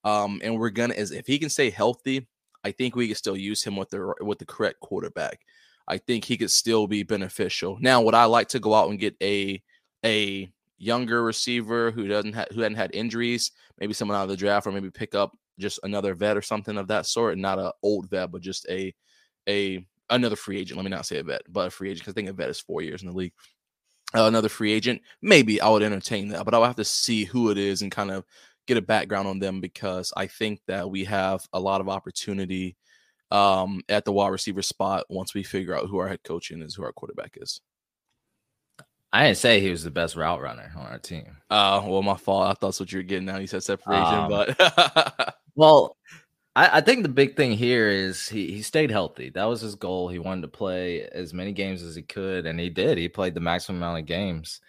Um, 0.03 0.39
and 0.43 0.57
we're 0.57 0.69
gonna 0.69 0.93
as 0.93 1.11
if 1.11 1.25
he 1.25 1.39
can 1.39 1.49
stay 1.49 1.69
healthy, 1.69 2.27
I 2.63 2.71
think 2.71 2.95
we 2.95 3.07
can 3.07 3.15
still 3.15 3.35
use 3.35 3.63
him 3.63 3.75
with 3.75 3.89
the 3.89 4.13
with 4.21 4.39
the 4.39 4.45
correct 4.45 4.79
quarterback. 4.79 5.41
I 5.87 5.97
think 5.97 6.25
he 6.25 6.37
could 6.37 6.51
still 6.51 6.87
be 6.87 7.03
beneficial. 7.03 7.77
Now, 7.79 8.01
would 8.01 8.15
I 8.15 8.25
like 8.25 8.49
to 8.49 8.59
go 8.59 8.73
out 8.73 8.89
and 8.89 8.99
get 8.99 9.15
a 9.21 9.61
a 10.03 10.49
younger 10.77 11.23
receiver 11.23 11.91
who 11.91 12.07
doesn't 12.07 12.33
have 12.33 12.47
who 12.53 12.61
hadn't 12.61 12.77
had 12.77 12.93
injuries, 12.93 13.51
maybe 13.79 13.93
someone 13.93 14.17
out 14.17 14.23
of 14.23 14.29
the 14.29 14.37
draft, 14.37 14.67
or 14.67 14.71
maybe 14.71 14.91
pick 14.91 15.15
up 15.15 15.37
just 15.59 15.79
another 15.83 16.13
vet 16.13 16.37
or 16.37 16.41
something 16.41 16.77
of 16.77 16.87
that 16.87 17.05
sort, 17.05 17.33
and 17.33 17.41
not 17.41 17.59
a 17.59 17.73
old 17.83 18.09
vet, 18.09 18.31
but 18.31 18.41
just 18.41 18.67
a 18.69 18.93
a 19.47 19.85
another 20.09 20.35
free 20.35 20.59
agent. 20.59 20.77
Let 20.77 20.83
me 20.83 20.89
not 20.89 21.05
say 21.05 21.17
a 21.19 21.23
vet, 21.23 21.41
but 21.49 21.67
a 21.67 21.71
free 21.71 21.89
agent 21.89 22.01
because 22.01 22.13
I 22.13 22.15
think 22.15 22.29
a 22.29 22.33
vet 22.33 22.49
is 22.49 22.59
four 22.59 22.81
years 22.81 23.01
in 23.01 23.09
the 23.09 23.15
league. 23.15 23.33
Uh, 24.13 24.27
another 24.27 24.49
free 24.49 24.71
agent, 24.71 25.01
maybe 25.21 25.59
I 25.59 25.67
would 25.69 25.83
entertain 25.83 26.29
that, 26.29 26.45
but 26.45 26.53
I'll 26.53 26.63
have 26.63 26.75
to 26.77 26.85
see 26.85 27.25
who 27.25 27.49
it 27.49 27.57
is 27.57 27.81
and 27.81 27.91
kind 27.91 28.11
of 28.11 28.23
get 28.67 28.77
a 28.77 28.81
background 28.81 29.27
on 29.27 29.39
them 29.39 29.61
because 29.61 30.13
I 30.15 30.27
think 30.27 30.61
that 30.67 30.89
we 30.89 31.03
have 31.05 31.45
a 31.53 31.59
lot 31.59 31.81
of 31.81 31.89
opportunity 31.89 32.77
um, 33.31 33.81
at 33.89 34.05
the 34.05 34.11
wide 34.11 34.29
receiver 34.29 34.61
spot 34.61 35.05
once 35.09 35.33
we 35.33 35.43
figure 35.43 35.75
out 35.75 35.87
who 35.89 35.97
our 35.97 36.07
head 36.07 36.23
coach 36.23 36.51
is, 36.51 36.75
who 36.75 36.83
our 36.83 36.93
quarterback 36.93 37.37
is. 37.41 37.61
I 39.15 39.27
didn't 39.27 39.37
say 39.37 39.61
he 39.61 39.69
was 39.69 39.83
the 39.83 39.91
best 39.91 40.15
route 40.15 40.41
runner 40.41 40.71
on 40.75 40.87
our 40.87 40.99
team. 40.99 41.37
Uh, 41.49 41.81
well, 41.85 42.01
my 42.01 42.17
fault. 42.17 42.43
I 42.43 42.47
thought 42.49 42.59
that's 42.61 42.79
what 42.79 42.91
you 42.91 42.99
were 42.99 43.03
getting 43.03 43.25
now. 43.25 43.37
You 43.37 43.47
said 43.47 43.63
separation, 43.63 44.03
Um, 44.03 44.29
but 44.29 45.35
Well, 45.55 45.95
I, 46.55 46.79
I 46.79 46.81
think 46.81 47.03
the 47.03 47.09
big 47.09 47.37
thing 47.37 47.53
here 47.53 47.87
is 47.87 48.27
he, 48.27 48.51
he 48.51 48.61
stayed 48.61 48.91
healthy. 48.91 49.29
That 49.29 49.45
was 49.45 49.61
his 49.61 49.75
goal. 49.75 50.09
He 50.09 50.19
wanted 50.19 50.41
to 50.41 50.47
play 50.49 51.07
as 51.13 51.33
many 51.33 51.53
games 51.53 51.81
as 51.81 51.95
he 51.95 52.01
could, 52.01 52.45
and 52.45 52.59
he 52.59 52.69
did. 52.69 52.97
He 52.97 53.07
played 53.07 53.33
the 53.35 53.39
maximum 53.39 53.81
amount 53.81 53.99
of 53.99 54.05
games. 54.05 54.59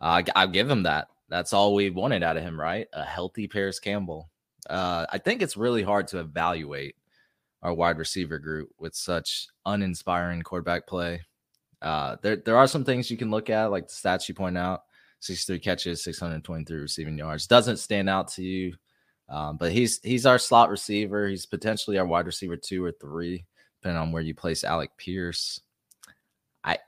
Uh, 0.00 0.04
I, 0.04 0.24
I'll 0.34 0.48
give 0.48 0.68
him 0.68 0.82
that. 0.82 1.06
that's 1.28 1.52
all 1.52 1.74
we 1.74 1.90
wanted 1.90 2.24
out 2.24 2.36
of 2.36 2.42
him, 2.42 2.58
right? 2.60 2.88
A 2.92 3.04
healthy 3.04 3.46
Parris 3.46 3.78
Campbell. 3.78 4.28
Uh, 4.68 5.06
I 5.10 5.18
think 5.18 5.42
it's 5.42 5.56
really 5.56 5.82
hard 5.84 6.08
to 6.08 6.18
evaluate 6.18 6.96
our 7.62 7.72
wide 7.72 7.98
receiver 7.98 8.40
group 8.40 8.70
with 8.78 8.96
such 8.96 9.46
uninspiring 9.64 10.42
quarterback 10.42 10.88
play. 10.88 11.22
Uh, 11.82 12.16
there, 12.22 12.36
there 12.36 12.56
are 12.56 12.68
some 12.68 12.84
things 12.84 13.10
you 13.10 13.16
can 13.16 13.30
look 13.30 13.50
at, 13.50 13.70
like 13.70 13.88
the 13.88 13.92
stats 13.92 14.28
you 14.28 14.34
point 14.34 14.56
out 14.56 14.82
63 15.20 15.58
catches, 15.58 16.04
623 16.04 16.80
receiving 16.80 17.18
yards. 17.18 17.46
Doesn't 17.46 17.78
stand 17.78 18.08
out 18.08 18.28
to 18.32 18.42
you, 18.42 18.74
um, 19.28 19.56
but 19.56 19.72
he's 19.72 20.00
he's 20.02 20.26
our 20.26 20.38
slot 20.38 20.70
receiver. 20.70 21.28
He's 21.28 21.46
potentially 21.46 21.98
our 21.98 22.06
wide 22.06 22.26
receiver 22.26 22.56
two 22.56 22.84
or 22.84 22.92
three, 23.00 23.44
depending 23.80 24.00
on 24.00 24.12
where 24.12 24.22
you 24.22 24.34
place 24.34 24.64
Alec 24.64 24.90
Pierce. 24.96 25.60
I 26.64 26.78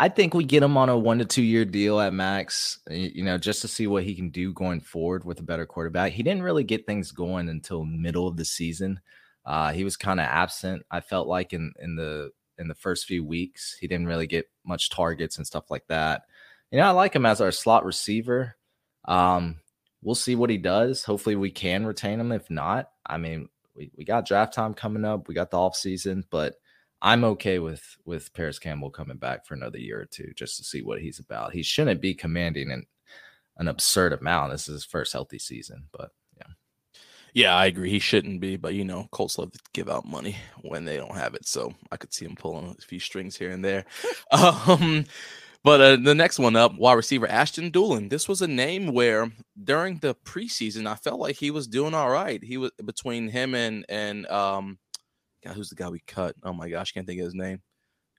I 0.00 0.08
think 0.08 0.34
we 0.34 0.44
get 0.44 0.62
him 0.62 0.76
on 0.76 0.88
a 0.88 0.98
one 0.98 1.18
to 1.18 1.24
two 1.24 1.42
year 1.42 1.64
deal 1.64 2.00
at 2.00 2.12
max, 2.12 2.80
you 2.90 3.24
know, 3.24 3.38
just 3.38 3.60
to 3.62 3.68
see 3.68 3.86
what 3.86 4.02
he 4.04 4.14
can 4.14 4.30
do 4.30 4.52
going 4.52 4.80
forward 4.80 5.24
with 5.24 5.40
a 5.40 5.44
better 5.44 5.66
quarterback. 5.66 6.12
He 6.12 6.22
didn't 6.22 6.42
really 6.42 6.64
get 6.64 6.86
things 6.86 7.12
going 7.12 7.48
until 7.48 7.84
middle 7.84 8.26
of 8.26 8.36
the 8.36 8.44
season. 8.44 9.00
Uh, 9.44 9.72
he 9.72 9.84
was 9.84 9.96
kind 9.96 10.20
of 10.20 10.26
absent. 10.26 10.84
I 10.90 11.00
felt 11.00 11.26
like 11.28 11.52
in 11.52 11.72
in 11.80 11.96
the 11.96 12.30
in 12.62 12.68
the 12.68 12.74
first 12.74 13.06
few 13.06 13.24
weeks, 13.24 13.76
he 13.78 13.86
didn't 13.86 14.06
really 14.06 14.26
get 14.26 14.48
much 14.64 14.88
targets 14.88 15.36
and 15.36 15.46
stuff 15.46 15.70
like 15.70 15.86
that. 15.88 16.22
You 16.70 16.78
know, 16.78 16.86
I 16.86 16.90
like 16.90 17.14
him 17.14 17.26
as 17.26 17.40
our 17.40 17.52
slot 17.52 17.84
receiver. 17.84 18.56
Um, 19.04 19.60
we'll 20.02 20.14
see 20.14 20.34
what 20.34 20.48
he 20.48 20.56
does. 20.56 21.04
Hopefully, 21.04 21.36
we 21.36 21.50
can 21.50 21.84
retain 21.84 22.18
him. 22.18 22.32
If 22.32 22.48
not, 22.48 22.90
I 23.04 23.18
mean, 23.18 23.48
we, 23.74 23.90
we 23.96 24.04
got 24.04 24.26
draft 24.26 24.54
time 24.54 24.72
coming 24.72 25.04
up. 25.04 25.28
We 25.28 25.34
got 25.34 25.50
the 25.50 25.58
off 25.58 25.76
season, 25.76 26.24
but 26.30 26.54
I'm 27.02 27.24
okay 27.24 27.58
with 27.58 27.82
with 28.04 28.32
Parris 28.32 28.58
Campbell 28.58 28.90
coming 28.90 29.16
back 29.18 29.44
for 29.44 29.54
another 29.54 29.78
year 29.78 30.00
or 30.00 30.06
two 30.06 30.32
just 30.36 30.56
to 30.58 30.64
see 30.64 30.82
what 30.82 31.00
he's 31.00 31.18
about. 31.18 31.52
He 31.52 31.62
shouldn't 31.62 32.00
be 32.00 32.14
commanding 32.14 32.70
an 32.70 32.86
an 33.58 33.68
absurd 33.68 34.12
amount. 34.12 34.52
This 34.52 34.68
is 34.68 34.74
his 34.74 34.84
first 34.84 35.12
healthy 35.12 35.38
season, 35.38 35.84
but 35.92 36.12
yeah, 37.32 37.54
I 37.54 37.66
agree. 37.66 37.90
He 37.90 37.98
shouldn't 37.98 38.40
be, 38.40 38.56
but 38.56 38.74
you 38.74 38.84
know, 38.84 39.08
Colts 39.10 39.38
love 39.38 39.52
to 39.52 39.58
give 39.72 39.88
out 39.88 40.06
money 40.06 40.36
when 40.62 40.84
they 40.84 40.96
don't 40.96 41.16
have 41.16 41.34
it. 41.34 41.46
So 41.46 41.72
I 41.90 41.96
could 41.96 42.12
see 42.12 42.26
him 42.26 42.36
pulling 42.36 42.76
a 42.78 42.82
few 42.82 43.00
strings 43.00 43.36
here 43.36 43.50
and 43.50 43.64
there. 43.64 43.84
um, 44.30 45.04
but 45.64 45.80
uh, 45.80 45.96
the 45.96 46.14
next 46.14 46.38
one 46.38 46.56
up, 46.56 46.76
wide 46.76 46.94
receiver 46.94 47.28
Ashton 47.28 47.70
Dulin. 47.70 48.10
This 48.10 48.28
was 48.28 48.42
a 48.42 48.48
name 48.48 48.92
where 48.92 49.30
during 49.62 49.98
the 49.98 50.14
preseason, 50.14 50.86
I 50.86 50.96
felt 50.96 51.20
like 51.20 51.36
he 51.36 51.50
was 51.50 51.66
doing 51.66 51.94
all 51.94 52.10
right. 52.10 52.42
He 52.42 52.56
was 52.56 52.72
between 52.84 53.28
him 53.28 53.54
and 53.54 53.86
and 53.88 54.26
um, 54.26 54.78
God, 55.44 55.54
who's 55.54 55.70
the 55.70 55.76
guy 55.76 55.88
we 55.88 56.00
cut? 56.06 56.34
Oh 56.42 56.52
my 56.52 56.68
gosh, 56.68 56.92
can't 56.92 57.06
think 57.06 57.20
of 57.20 57.26
his 57.26 57.34
name. 57.34 57.62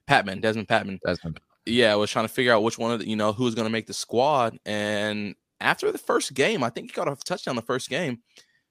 Patmon, 0.08 0.42
Dezmon 0.42 0.66
Patmon. 0.66 0.98
Dezmon. 1.06 1.36
Yeah, 1.66 1.92
I 1.92 1.96
was 1.96 2.10
trying 2.10 2.26
to 2.26 2.32
figure 2.32 2.52
out 2.52 2.62
which 2.62 2.78
one 2.78 2.92
of 2.92 3.00
the, 3.00 3.08
you 3.08 3.16
know 3.16 3.32
who 3.32 3.44
was 3.44 3.54
going 3.54 3.66
to 3.66 3.72
make 3.72 3.86
the 3.86 3.94
squad. 3.94 4.58
And 4.66 5.34
after 5.60 5.90
the 5.92 5.98
first 5.98 6.34
game, 6.34 6.62
I 6.62 6.70
think 6.70 6.90
he 6.90 6.94
got 6.94 7.08
a 7.08 7.16
touchdown 7.16 7.56
the 7.56 7.62
first 7.62 7.88
game. 7.88 8.20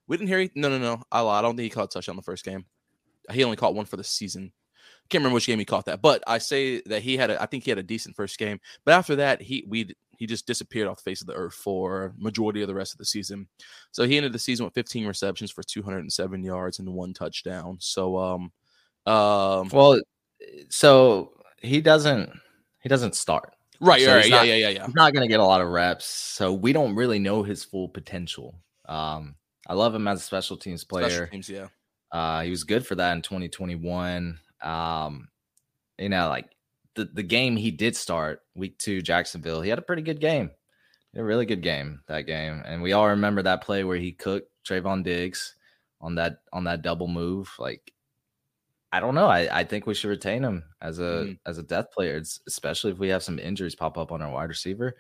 We 0.07 0.17
didn't 0.17 0.29
hear. 0.29 0.39
He, 0.39 0.51
no, 0.55 0.69
no, 0.69 0.77
no. 0.77 1.01
I 1.11 1.21
lied. 1.21 1.39
I 1.39 1.41
don't 1.41 1.55
think 1.55 1.63
he 1.63 1.69
caught 1.69 1.85
a 1.85 1.87
touchdown 1.87 2.15
the 2.15 2.21
first 2.21 2.45
game. 2.45 2.65
He 3.31 3.43
only 3.43 3.57
caught 3.57 3.75
one 3.75 3.85
for 3.85 3.97
the 3.97 4.03
season. 4.03 4.51
Can't 5.09 5.21
remember 5.21 5.35
which 5.35 5.47
game 5.47 5.59
he 5.59 5.65
caught 5.65 5.85
that, 5.85 6.01
but 6.01 6.23
I 6.27 6.37
say 6.37 6.81
that 6.85 7.01
he 7.01 7.17
had. 7.17 7.29
A, 7.29 7.41
I 7.41 7.45
think 7.45 7.63
he 7.63 7.71
had 7.71 7.77
a 7.77 7.83
decent 7.83 8.15
first 8.15 8.37
game. 8.37 8.59
But 8.85 8.93
after 8.93 9.15
that, 9.17 9.41
he 9.41 9.65
we 9.67 9.93
he 10.17 10.25
just 10.25 10.47
disappeared 10.47 10.87
off 10.87 10.97
the 10.97 11.03
face 11.03 11.21
of 11.21 11.27
the 11.27 11.33
earth 11.33 11.53
for 11.53 12.13
majority 12.17 12.61
of 12.61 12.67
the 12.67 12.75
rest 12.75 12.93
of 12.93 12.97
the 12.97 13.05
season. 13.05 13.47
So 13.91 14.03
he 14.05 14.17
ended 14.17 14.33
the 14.33 14.39
season 14.39 14.65
with 14.65 14.73
15 14.73 15.05
receptions 15.05 15.51
for 15.51 15.63
207 15.63 16.43
yards 16.43 16.79
and 16.79 16.93
one 16.93 17.13
touchdown. 17.13 17.77
So 17.79 18.17
um, 18.17 18.51
um, 19.05 19.69
well, 19.69 19.99
so 20.69 21.33
he 21.61 21.81
doesn't 21.81 22.31
he 22.81 22.89
doesn't 22.89 23.15
start. 23.15 23.53
Right, 23.79 24.01
so 24.01 24.15
right, 24.15 24.25
yeah, 24.25 24.35
not, 24.35 24.47
yeah, 24.47 24.55
yeah, 24.55 24.69
yeah. 24.69 24.85
He's 24.85 24.95
not 24.95 25.13
going 25.13 25.27
to 25.27 25.31
get 25.31 25.41
a 25.41 25.45
lot 25.45 25.59
of 25.59 25.67
reps, 25.67 26.05
so 26.05 26.53
we 26.53 26.71
don't 26.71 26.95
really 26.95 27.19
know 27.19 27.43
his 27.43 27.63
full 27.63 27.89
potential. 27.89 28.55
Um, 28.87 29.35
I 29.67 29.73
love 29.73 29.95
him 29.95 30.07
as 30.07 30.19
a 30.19 30.23
special 30.23 30.57
teams 30.57 30.83
player. 30.83 31.09
Special 31.09 31.27
teams, 31.27 31.49
yeah. 31.49 31.67
Uh, 32.11 32.41
he 32.41 32.49
was 32.49 32.63
good 32.63 32.85
for 32.85 32.95
that 32.95 33.13
in 33.13 33.21
2021. 33.21 34.39
Um, 34.61 35.27
you 35.97 36.09
know, 36.09 36.29
like 36.29 36.49
the, 36.95 37.05
the 37.05 37.23
game 37.23 37.55
he 37.55 37.71
did 37.71 37.95
start 37.95 38.41
week 38.55 38.77
two, 38.77 39.01
Jacksonville, 39.01 39.61
he 39.61 39.69
had 39.69 39.79
a 39.79 39.83
pretty 39.83 40.01
good 40.01 40.19
game. 40.19 40.51
a 41.15 41.23
really 41.23 41.45
good 41.45 41.61
game 41.61 42.01
that 42.07 42.27
game. 42.27 42.61
And 42.65 42.81
we 42.81 42.93
all 42.93 43.09
remember 43.09 43.41
that 43.41 43.63
play 43.63 43.83
where 43.83 43.97
he 43.97 44.11
cooked 44.11 44.49
Trevon 44.67 45.03
Diggs 45.03 45.55
on 46.01 46.15
that 46.15 46.39
on 46.51 46.65
that 46.65 46.81
double 46.81 47.07
move. 47.07 47.51
Like, 47.57 47.93
I 48.91 48.99
don't 48.99 49.15
know. 49.15 49.27
I, 49.27 49.59
I 49.59 49.63
think 49.63 49.87
we 49.87 49.95
should 49.95 50.09
retain 50.09 50.43
him 50.43 50.63
as 50.81 50.99
a 50.99 51.01
mm 51.01 51.37
as 51.45 51.57
a 51.57 51.63
death 51.63 51.91
player, 51.91 52.17
it's, 52.17 52.39
especially 52.47 52.91
if 52.91 52.99
we 52.99 53.09
have 53.09 53.23
some 53.23 53.39
injuries 53.39 53.75
pop 53.75 53.97
up 53.97 54.11
on 54.11 54.21
our 54.21 54.31
wide 54.31 54.49
receiver 54.49 54.95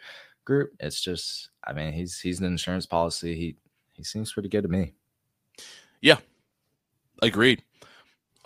group. 0.45 0.71
It's 0.79 0.99
just, 1.01 1.49
I 1.63 1.73
mean, 1.73 1.93
he's 1.93 2.19
he's 2.19 2.39
an 2.39 2.45
insurance 2.45 2.85
policy. 2.85 3.35
He 3.35 3.55
he 3.93 4.03
seems 4.03 4.33
pretty 4.33 4.49
good 4.49 4.63
to 4.63 4.67
me. 4.67 4.93
Yeah, 6.01 6.17
agreed. 7.21 7.63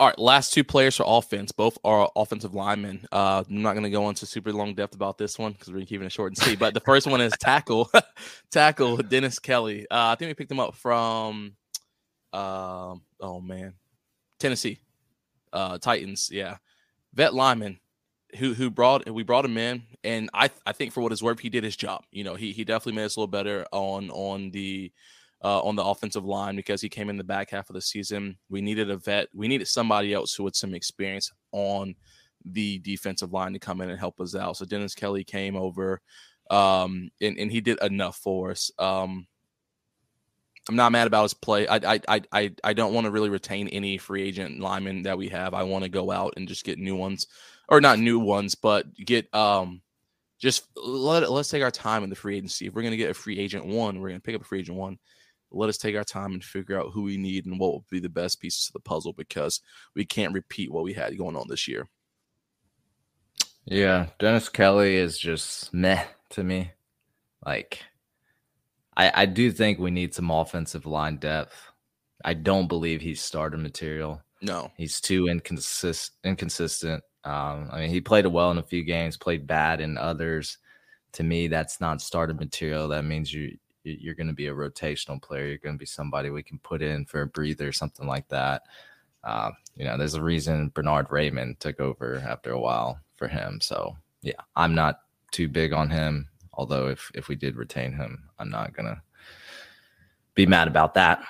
All 0.00 0.06
right, 0.06 0.18
last 0.18 0.52
two 0.52 0.62
players 0.62 0.96
for 0.96 1.04
offense. 1.06 1.50
Both 1.50 1.76
are 1.82 2.08
offensive 2.14 2.54
linemen. 2.54 3.08
Uh, 3.10 3.42
I'm 3.48 3.62
not 3.62 3.72
going 3.72 3.82
to 3.82 3.90
go 3.90 4.08
into 4.08 4.26
super 4.26 4.52
long 4.52 4.74
depth 4.74 4.94
about 4.94 5.18
this 5.18 5.38
one 5.38 5.52
because 5.52 5.72
we're 5.72 5.84
keeping 5.84 6.06
it 6.06 6.12
short 6.12 6.30
and 6.30 6.38
sweet. 6.38 6.60
But 6.60 6.72
the 6.74 6.80
first 6.80 7.08
one 7.08 7.20
is 7.20 7.32
tackle, 7.40 7.90
tackle 8.52 8.98
Dennis 8.98 9.40
Kelly. 9.40 9.86
Uh, 9.90 10.12
I 10.12 10.14
think 10.14 10.28
we 10.28 10.34
picked 10.34 10.52
him 10.52 10.60
up 10.60 10.76
from, 10.76 11.56
uh, 12.32 12.94
oh 13.20 13.40
man, 13.40 13.74
Tennessee, 14.38 14.78
uh, 15.52 15.78
Titans. 15.78 16.30
Yeah, 16.30 16.58
vet 17.12 17.34
lineman 17.34 17.80
who 18.36 18.54
who 18.54 18.70
brought 18.70 19.08
we 19.08 19.22
brought 19.22 19.44
him 19.44 19.56
in, 19.56 19.82
and 20.04 20.30
I 20.34 20.50
I 20.66 20.72
think 20.72 20.92
for 20.92 21.00
what 21.00 21.12
his 21.12 21.22
worth, 21.22 21.40
he 21.40 21.48
did 21.48 21.64
his 21.64 21.76
job. 21.76 22.04
You 22.12 22.24
know, 22.24 22.34
he 22.34 22.52
he 22.52 22.64
definitely 22.64 22.94
made 22.94 23.04
us 23.04 23.16
a 23.16 23.20
little 23.20 23.30
better 23.30 23.66
on 23.72 24.10
on 24.10 24.50
the 24.50 24.92
uh, 25.42 25.60
on 25.62 25.76
the 25.76 25.84
offensive 25.84 26.24
line 26.24 26.56
because 26.56 26.80
he 26.80 26.88
came 26.88 27.10
in 27.10 27.16
the 27.16 27.24
back 27.24 27.50
half 27.50 27.70
of 27.70 27.74
the 27.74 27.80
season. 27.80 28.36
We 28.48 28.60
needed 28.60 28.90
a 28.90 28.96
vet. 28.96 29.28
We 29.34 29.48
needed 29.48 29.68
somebody 29.68 30.12
else 30.12 30.34
who 30.34 30.44
had 30.44 30.56
some 30.56 30.74
experience 30.74 31.30
on 31.52 31.94
the 32.44 32.78
defensive 32.78 33.32
line 33.32 33.52
to 33.52 33.58
come 33.58 33.80
in 33.80 33.90
and 33.90 33.98
help 33.98 34.20
us 34.20 34.34
out. 34.34 34.56
So 34.56 34.64
Dennis 34.64 34.94
Kelly 34.94 35.24
came 35.24 35.56
over, 35.56 36.00
um, 36.50 37.10
and, 37.20 37.38
and 37.38 37.52
he 37.52 37.60
did 37.60 37.80
enough 37.82 38.16
for 38.16 38.50
us. 38.50 38.70
Um, 38.78 39.26
I'm 40.68 40.76
not 40.76 40.92
mad 40.92 41.06
about 41.06 41.22
his 41.22 41.34
play. 41.34 41.66
I 41.66 41.76
I 41.76 42.20
I 42.32 42.50
I, 42.62 42.72
don't 42.74 42.92
want 42.92 43.06
to 43.06 43.10
really 43.10 43.30
retain 43.30 43.68
any 43.68 43.96
free 43.96 44.22
agent 44.22 44.60
linemen 44.60 45.02
that 45.02 45.16
we 45.16 45.28
have. 45.28 45.54
I 45.54 45.62
want 45.62 45.84
to 45.84 45.88
go 45.88 46.10
out 46.10 46.34
and 46.36 46.46
just 46.46 46.64
get 46.64 46.78
new 46.78 46.94
ones, 46.94 47.26
or 47.70 47.80
not 47.80 47.98
new 47.98 48.18
ones, 48.18 48.54
but 48.54 48.92
get 48.94 49.34
um 49.34 49.80
just 50.38 50.64
let 50.76 51.30
let's 51.30 51.48
take 51.48 51.62
our 51.62 51.70
time 51.70 52.04
in 52.04 52.10
the 52.10 52.16
free 52.16 52.36
agency. 52.36 52.66
If 52.66 52.74
we're 52.74 52.82
gonna 52.82 52.98
get 52.98 53.10
a 53.10 53.14
free 53.14 53.38
agent 53.38 53.64
one, 53.64 53.98
we're 53.98 54.08
gonna 54.08 54.20
pick 54.20 54.34
up 54.34 54.42
a 54.42 54.44
free 54.44 54.60
agent 54.60 54.76
one 54.76 54.98
let 55.50 55.68
us 55.68 55.78
take 55.78 55.96
our 55.96 56.04
time 56.04 56.32
and 56.32 56.44
figure 56.44 56.78
out 56.78 56.92
who 56.92 57.02
we 57.02 57.16
need 57.16 57.46
and 57.46 57.58
what 57.58 57.72
will 57.72 57.84
be 57.90 58.00
the 58.00 58.08
best 58.08 58.40
pieces 58.40 58.68
of 58.68 58.74
the 58.74 58.80
puzzle 58.80 59.12
because 59.12 59.60
we 59.94 60.04
can't 60.04 60.34
repeat 60.34 60.70
what 60.70 60.84
we 60.84 60.92
had 60.92 61.16
going 61.16 61.36
on 61.36 61.46
this 61.48 61.66
year. 61.66 61.88
Yeah, 63.64 64.06
Dennis 64.18 64.48
Kelly 64.48 64.96
is 64.96 65.18
just 65.18 65.72
meh 65.74 66.04
to 66.30 66.42
me. 66.42 66.72
Like, 67.44 67.82
I 68.96 69.22
I 69.22 69.26
do 69.26 69.52
think 69.52 69.78
we 69.78 69.90
need 69.90 70.14
some 70.14 70.30
offensive 70.30 70.86
line 70.86 71.16
depth. 71.16 71.54
I 72.24 72.34
don't 72.34 72.66
believe 72.66 73.00
he's 73.00 73.20
starter 73.20 73.58
material. 73.58 74.22
No, 74.40 74.70
he's 74.76 75.00
too 75.00 75.28
inconsistent. 75.28 76.16
Inconsistent. 76.24 77.02
Um, 77.24 77.68
I 77.70 77.80
mean, 77.80 77.90
he 77.90 78.00
played 78.00 78.26
well 78.26 78.50
in 78.50 78.58
a 78.58 78.62
few 78.62 78.84
games, 78.84 79.16
played 79.16 79.46
bad 79.46 79.80
in 79.80 79.98
others. 79.98 80.58
To 81.12 81.22
me, 81.22 81.48
that's 81.48 81.80
not 81.80 82.00
starter 82.00 82.34
material. 82.34 82.88
That 82.88 83.04
means 83.04 83.32
you 83.32 83.58
you're 84.00 84.14
going 84.14 84.28
to 84.28 84.32
be 84.32 84.46
a 84.48 84.54
rotational 84.54 85.20
player. 85.20 85.46
You're 85.46 85.58
going 85.58 85.74
to 85.74 85.78
be 85.78 85.86
somebody 85.86 86.30
we 86.30 86.42
can 86.42 86.58
put 86.58 86.82
in 86.82 87.04
for 87.04 87.22
a 87.22 87.26
breather, 87.26 87.72
something 87.72 88.06
like 88.06 88.28
that. 88.28 88.62
Uh, 89.24 89.50
you 89.76 89.84
know, 89.84 89.96
there's 89.96 90.14
a 90.14 90.22
reason 90.22 90.68
Bernhard 90.68 91.08
Raimann 91.08 91.58
took 91.58 91.80
over 91.80 92.22
after 92.26 92.50
a 92.52 92.60
while 92.60 92.98
for 93.16 93.28
him. 93.28 93.60
So 93.60 93.96
yeah, 94.22 94.40
I'm 94.56 94.74
not 94.74 95.00
too 95.30 95.48
big 95.48 95.72
on 95.72 95.90
him. 95.90 96.28
Although 96.54 96.88
if 96.88 97.10
if 97.14 97.28
we 97.28 97.36
did 97.36 97.56
retain 97.56 97.92
him, 97.92 98.24
I'm 98.38 98.50
not 98.50 98.72
gonna 98.72 99.02
be 100.34 100.46
mad 100.46 100.68
about 100.68 100.94
that. 100.94 101.22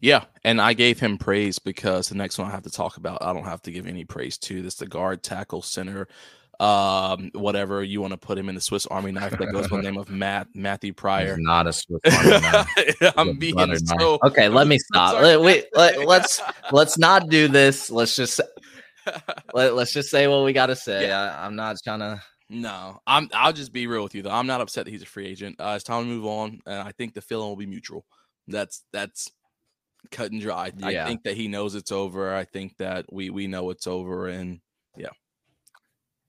Yeah, 0.00 0.24
and 0.44 0.60
I 0.60 0.72
gave 0.72 1.00
him 1.00 1.18
praise 1.18 1.58
because 1.58 2.08
the 2.08 2.14
next 2.14 2.38
one 2.38 2.48
I 2.48 2.52
have 2.52 2.62
to 2.62 2.70
talk 2.70 2.96
about, 2.96 3.22
I 3.22 3.32
don't 3.32 3.44
have 3.44 3.62
to 3.62 3.72
give 3.72 3.86
any 3.86 4.04
praise 4.04 4.38
to. 4.38 4.62
This 4.62 4.76
the 4.76 4.86
guard 4.86 5.22
tackle 5.22 5.62
center 5.62 6.08
um, 6.60 7.30
whatever 7.34 7.82
you 7.84 8.00
want 8.00 8.12
to 8.12 8.16
put 8.16 8.36
him 8.36 8.48
in 8.48 8.54
the 8.54 8.60
Swiss 8.60 8.86
Army 8.86 9.12
knife 9.12 9.38
that 9.38 9.52
goes 9.52 9.68
by 9.68 9.76
the 9.76 9.82
name 9.90 9.96
of 9.96 10.10
Matt 10.10 10.48
Matthew 10.54 10.92
Pryor. 10.92 11.36
He's 11.36 11.44
not 11.44 11.66
a 11.66 11.72
Swiss 11.72 12.00
Army 12.12 12.30
knife. 12.30 13.12
I'm 13.16 13.38
being 13.38 13.76
so 13.76 14.18
okay. 14.24 14.48
Let 14.48 14.66
me 14.66 14.78
stop. 14.92 15.20
Let, 15.22 15.40
wait, 15.40 15.66
let, 15.74 16.04
let's 16.06 16.40
let's 16.72 16.98
not 16.98 17.28
do 17.28 17.48
this. 17.48 17.90
Let's 17.90 18.16
just 18.16 18.40
let, 19.54 19.72
us 19.72 19.92
just 19.92 20.10
say 20.10 20.26
what 20.26 20.44
we 20.44 20.52
got 20.52 20.66
to 20.66 20.76
say. 20.76 21.06
Yeah. 21.06 21.36
I, 21.38 21.46
am 21.46 21.56
not 21.56 21.76
trying 21.82 22.00
to. 22.00 22.20
No, 22.50 22.98
I'm. 23.06 23.28
I'll 23.32 23.52
just 23.52 23.72
be 23.72 23.86
real 23.86 24.02
with 24.02 24.14
you 24.14 24.22
though. 24.22 24.30
I'm 24.30 24.46
not 24.46 24.60
upset 24.60 24.86
that 24.86 24.90
he's 24.90 25.02
a 25.02 25.06
free 25.06 25.26
agent. 25.26 25.56
Uh, 25.60 25.74
it's 25.76 25.84
time 25.84 26.04
to 26.04 26.08
move 26.08 26.26
on, 26.26 26.60
and 26.66 26.80
I 26.80 26.92
think 26.92 27.14
the 27.14 27.20
feeling 27.20 27.48
will 27.48 27.56
be 27.56 27.66
mutual. 27.66 28.04
That's 28.48 28.84
that's 28.92 29.30
cut 30.10 30.32
and 30.32 30.40
dry. 30.40 30.72
Yeah. 30.76 31.04
I 31.04 31.06
think 31.06 31.22
that 31.24 31.36
he 31.36 31.46
knows 31.46 31.74
it's 31.74 31.92
over. 31.92 32.34
I 32.34 32.44
think 32.44 32.76
that 32.78 33.12
we 33.12 33.30
we 33.30 33.46
know 33.46 33.70
it's 33.70 33.86
over, 33.86 34.28
and 34.28 34.60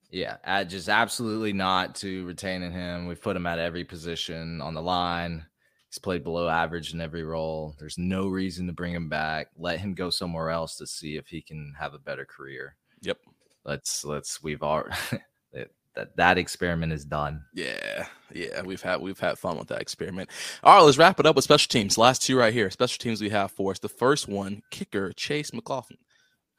yeah. 0.10 0.64
Just 0.64 0.90
absolutely 0.90 1.54
not 1.54 1.96
to 1.96 2.26
retaining 2.26 2.72
him. 2.72 3.08
We've 3.08 3.22
put 3.22 3.36
him 3.36 3.46
at 3.46 3.60
every 3.60 3.84
position 3.84 4.62
on 4.62 4.74
the 4.74 4.82
line. 4.82 5.46
He's 5.90 6.00
played 6.00 6.24
below 6.24 6.48
average 6.48 6.94
in 6.94 7.02
every 7.02 7.24
role. 7.24 7.76
There's 7.80 7.98
no 7.98 8.28
reason 8.28 8.68
to 8.68 8.74
bring 8.74 8.94
him 8.94 9.10
back. 9.10 9.48
Let 9.58 9.80
him 9.80 9.96
go 9.96 10.12
somewhere 10.12 10.52
else 10.52 10.76
to 10.78 10.88
see 10.88 11.16
if 11.16 11.28
he 11.28 11.42
can 11.42 11.74
have 11.80 11.94
a 11.94 12.00
better 12.00 12.26
career. 12.26 12.76
Yep. 13.02 13.18
Let's 13.66 14.06
let's 14.06 14.42
we've 14.44 14.62
all 14.62 14.84
that 15.54 15.72
that 15.96 16.16
that 16.16 16.38
experiment 16.38 16.94
is 16.94 17.06
done. 17.06 17.44
Yeah, 17.54 18.08
yeah, 18.34 18.62
we've 18.62 18.82
had 18.82 19.02
we've 19.02 19.20
had 19.20 19.38
fun 19.38 19.58
with 19.58 19.68
that 19.70 19.82
experiment. 19.82 20.30
All 20.64 20.76
right, 20.76 20.82
let's 20.82 20.98
wrap 20.98 21.20
it 21.20 21.26
up 21.26 21.36
with 21.36 21.44
special 21.44 21.70
teams. 21.70 21.98
Last 21.98 22.22
two 22.22 22.38
right 22.38 22.54
here. 22.54 22.70
Special 22.70 22.98
teams 23.00 23.22
we 23.22 23.30
have 23.30 23.52
for 23.52 23.72
us. 23.72 23.80
The 23.80 23.90
first 23.90 24.28
one, 24.28 24.62
kicker 24.72 25.12
Chase 25.14 25.54
McLaughlin. 25.54 26.00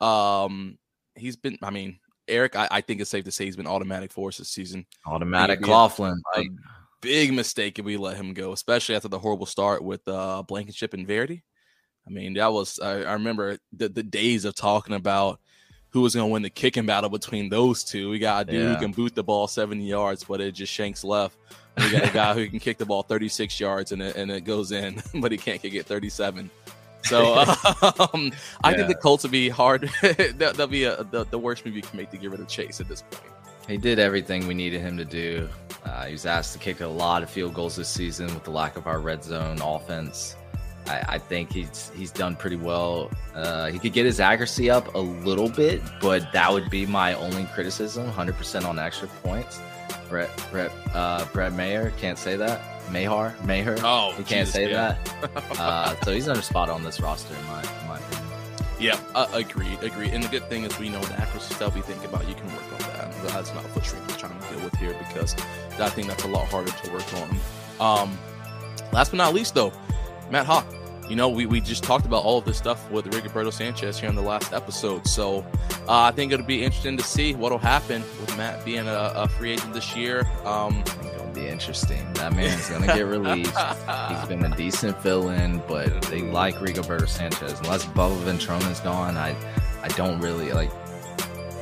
Um, 0.00 0.78
he's 1.14 1.36
been. 1.36 1.58
I 1.62 1.70
mean, 1.70 1.98
Eric, 2.30 2.56
I, 2.56 2.68
I 2.70 2.80
think 2.80 3.00
it's 3.00 3.10
safe 3.10 3.24
to 3.24 3.32
say 3.32 3.44
he's 3.44 3.56
been 3.56 3.66
automatic 3.66 4.12
for 4.12 4.28
us 4.28 4.38
this 4.38 4.48
season. 4.48 4.86
Automatic 5.06 5.66
a- 5.66 5.70
Laughlin. 5.70 6.20
Big 7.02 7.32
mistake 7.32 7.78
if 7.78 7.84
we 7.84 7.96
let 7.96 8.16
him 8.16 8.34
go, 8.34 8.52
especially 8.52 8.94
after 8.94 9.08
the 9.08 9.18
horrible 9.18 9.46
start 9.46 9.82
with 9.82 10.06
uh 10.06 10.42
Blankenship 10.46 10.92
and 10.92 11.06
Verity. 11.06 11.42
I 12.06 12.10
mean, 12.10 12.34
that 12.34 12.52
was 12.52 12.78
I, 12.78 13.02
I 13.04 13.12
remember 13.14 13.58
the 13.72 13.88
the 13.88 14.02
days 14.02 14.44
of 14.44 14.54
talking 14.54 14.94
about 14.94 15.40
who 15.92 16.02
was 16.02 16.14
going 16.14 16.28
to 16.28 16.32
win 16.32 16.42
the 16.42 16.50
kicking 16.50 16.86
battle 16.86 17.10
between 17.10 17.48
those 17.48 17.82
two. 17.84 18.10
We 18.10 18.18
got 18.20 18.48
a 18.48 18.52
dude 18.52 18.62
Yeah. 18.62 18.74
who 18.74 18.80
can 18.80 18.92
boot 18.92 19.14
the 19.14 19.24
ball 19.24 19.48
70 19.48 19.84
yards, 19.84 20.22
but 20.22 20.40
it 20.40 20.52
just 20.52 20.72
shanks 20.72 21.02
left. 21.02 21.36
We 21.78 21.90
got 21.90 22.08
a 22.08 22.12
guy 22.14 22.34
who 22.34 22.46
can 22.48 22.60
kick 22.60 22.78
the 22.78 22.86
ball 22.86 23.02
36 23.02 23.58
yards 23.58 23.90
and 23.90 24.00
it, 24.00 24.14
and 24.14 24.30
it 24.30 24.42
goes 24.42 24.70
in, 24.70 25.02
but 25.20 25.32
he 25.32 25.38
can't 25.38 25.60
kick 25.60 25.74
it 25.74 25.86
37. 25.86 26.48
So 27.02 27.34
um, 28.12 28.32
I 28.62 28.74
think 28.74 28.88
the 28.88 28.98
Colts 29.00 29.24
would 29.24 29.32
be 29.32 29.48
hard. 29.48 29.82
that, 30.02 30.36
that'll 30.36 30.66
be 30.66 30.84
a, 30.84 31.02
the, 31.04 31.24
the 31.24 31.38
worst 31.38 31.64
move 31.64 31.74
you 31.74 31.82
can 31.82 31.96
make 31.96 32.10
to 32.10 32.16
get 32.16 32.30
rid 32.30 32.40
of 32.40 32.48
Chase 32.48 32.80
at 32.80 32.88
this 32.88 33.02
point. 33.02 33.22
He 33.68 33.76
did 33.76 33.98
everything 33.98 34.46
we 34.46 34.54
needed 34.54 34.80
him 34.80 34.96
to 34.96 35.04
do. 35.04 35.48
Uh, 35.84 36.06
he 36.06 36.12
was 36.12 36.26
asked 36.26 36.52
to 36.54 36.58
kick 36.58 36.80
a 36.80 36.86
lot 36.86 37.22
of 37.22 37.30
field 37.30 37.54
goals 37.54 37.76
this 37.76 37.88
season 37.88 38.26
with 38.26 38.44
the 38.44 38.50
lack 38.50 38.76
of 38.76 38.86
our 38.86 39.00
red 39.00 39.22
zone 39.22 39.60
offense. 39.62 40.36
I, 40.86 41.04
I 41.08 41.18
think 41.18 41.52
he's 41.52 41.90
he's 41.94 42.10
done 42.10 42.36
pretty 42.36 42.56
well. 42.56 43.10
Uh, 43.34 43.70
he 43.70 43.78
could 43.78 43.92
get 43.92 44.06
his 44.06 44.18
accuracy 44.18 44.70
up 44.70 44.94
a 44.94 44.98
little 44.98 45.48
bit, 45.48 45.80
but 46.00 46.32
that 46.32 46.52
would 46.52 46.68
be 46.70 46.86
my 46.86 47.14
only 47.14 47.44
criticism. 47.54 48.10
100% 48.10 48.64
on 48.64 48.78
extra 48.78 49.08
points. 49.22 49.60
Brett 50.08 50.30
Brett 50.50 50.72
uh, 50.94 51.24
Brett 51.32 51.52
Maher 51.52 51.92
can't 51.98 52.18
say 52.18 52.36
that. 52.36 52.60
Mayhar 52.88 53.42
Mayer. 53.44 53.76
Oh, 53.82 54.12
he 54.16 54.24
can't 54.24 54.46
Jesus, 54.46 54.52
say 54.52 54.70
yeah. 54.70 54.96
that. 54.96 55.44
Uh, 55.60 55.94
so 56.02 56.12
he's 56.12 56.28
under 56.28 56.42
spot 56.42 56.70
on 56.70 56.82
this 56.82 57.00
roster 57.00 57.34
in 57.34 57.44
my 57.46 57.60
in 57.62 57.88
my 57.88 57.98
opinion. 57.98 58.30
Yeah, 58.80 58.98
uh, 59.14 59.26
agreed, 59.34 59.82
agreed. 59.82 60.14
And 60.14 60.22
the 60.22 60.28
good 60.28 60.44
thing 60.48 60.64
is 60.64 60.78
we 60.78 60.88
know 60.88 61.00
the 61.02 61.20
accuracy 61.20 61.54
stuff 61.54 61.74
we 61.74 61.82
think 61.82 62.02
about, 62.04 62.26
you 62.26 62.34
can 62.34 62.46
work 62.46 62.72
on 62.72 62.78
that. 62.78 63.12
That's 63.28 63.52
not 63.52 63.62
what 63.76 63.84
Shrink 63.84 64.08
is 64.08 64.16
trying 64.16 64.40
to 64.40 64.48
deal 64.48 64.64
with 64.64 64.74
here 64.76 64.96
because 65.06 65.34
I 65.78 65.90
think 65.90 66.08
that's 66.08 66.24
a 66.24 66.28
lot 66.28 66.48
harder 66.48 66.72
to 66.72 66.90
work 66.90 67.04
on. 67.14 67.30
Um, 67.78 68.18
last 68.90 69.10
but 69.10 69.18
not 69.18 69.34
least, 69.34 69.54
though, 69.54 69.72
Matt 70.30 70.46
Haack. 70.46 70.64
You 71.10 71.16
know, 71.16 71.28
we, 71.28 71.44
we 71.44 71.60
just 71.60 71.82
talked 71.82 72.06
about 72.06 72.24
all 72.24 72.38
of 72.38 72.44
this 72.44 72.56
stuff 72.56 72.88
with 72.88 73.04
Rigoberto 73.06 73.52
Sanchez 73.52 73.98
here 73.98 74.08
in 74.08 74.14
the 74.14 74.22
last 74.22 74.52
episode. 74.52 75.08
So 75.08 75.44
uh, 75.88 76.02
I 76.02 76.12
think 76.12 76.30
it'll 76.30 76.46
be 76.46 76.62
interesting 76.62 76.96
to 76.96 77.02
see 77.02 77.34
what'll 77.34 77.58
happen 77.58 78.02
with 78.20 78.36
Matt 78.36 78.64
being 78.64 78.86
a, 78.86 79.12
a 79.16 79.28
free 79.28 79.50
agent 79.50 79.74
this 79.74 79.96
year. 79.96 80.24
Um, 80.44 80.84
be 81.34 81.46
interesting. 81.48 82.12
That 82.14 82.34
man's 82.34 82.68
gonna 82.68 82.86
get 82.86 83.06
released. 83.06 83.54
He's 84.08 84.28
been 84.28 84.44
a 84.44 84.54
decent 84.56 85.00
fill-in, 85.02 85.62
but 85.68 86.02
they 86.02 86.22
like 86.22 86.56
Rigoberto 86.56 87.08
Sanchez. 87.08 87.58
Unless 87.60 87.86
Bubba 87.86 88.16
Ventrone's 88.24 88.80
gone, 88.80 89.16
I 89.16 89.34
I 89.82 89.88
don't 89.88 90.20
really 90.20 90.52
like 90.52 90.70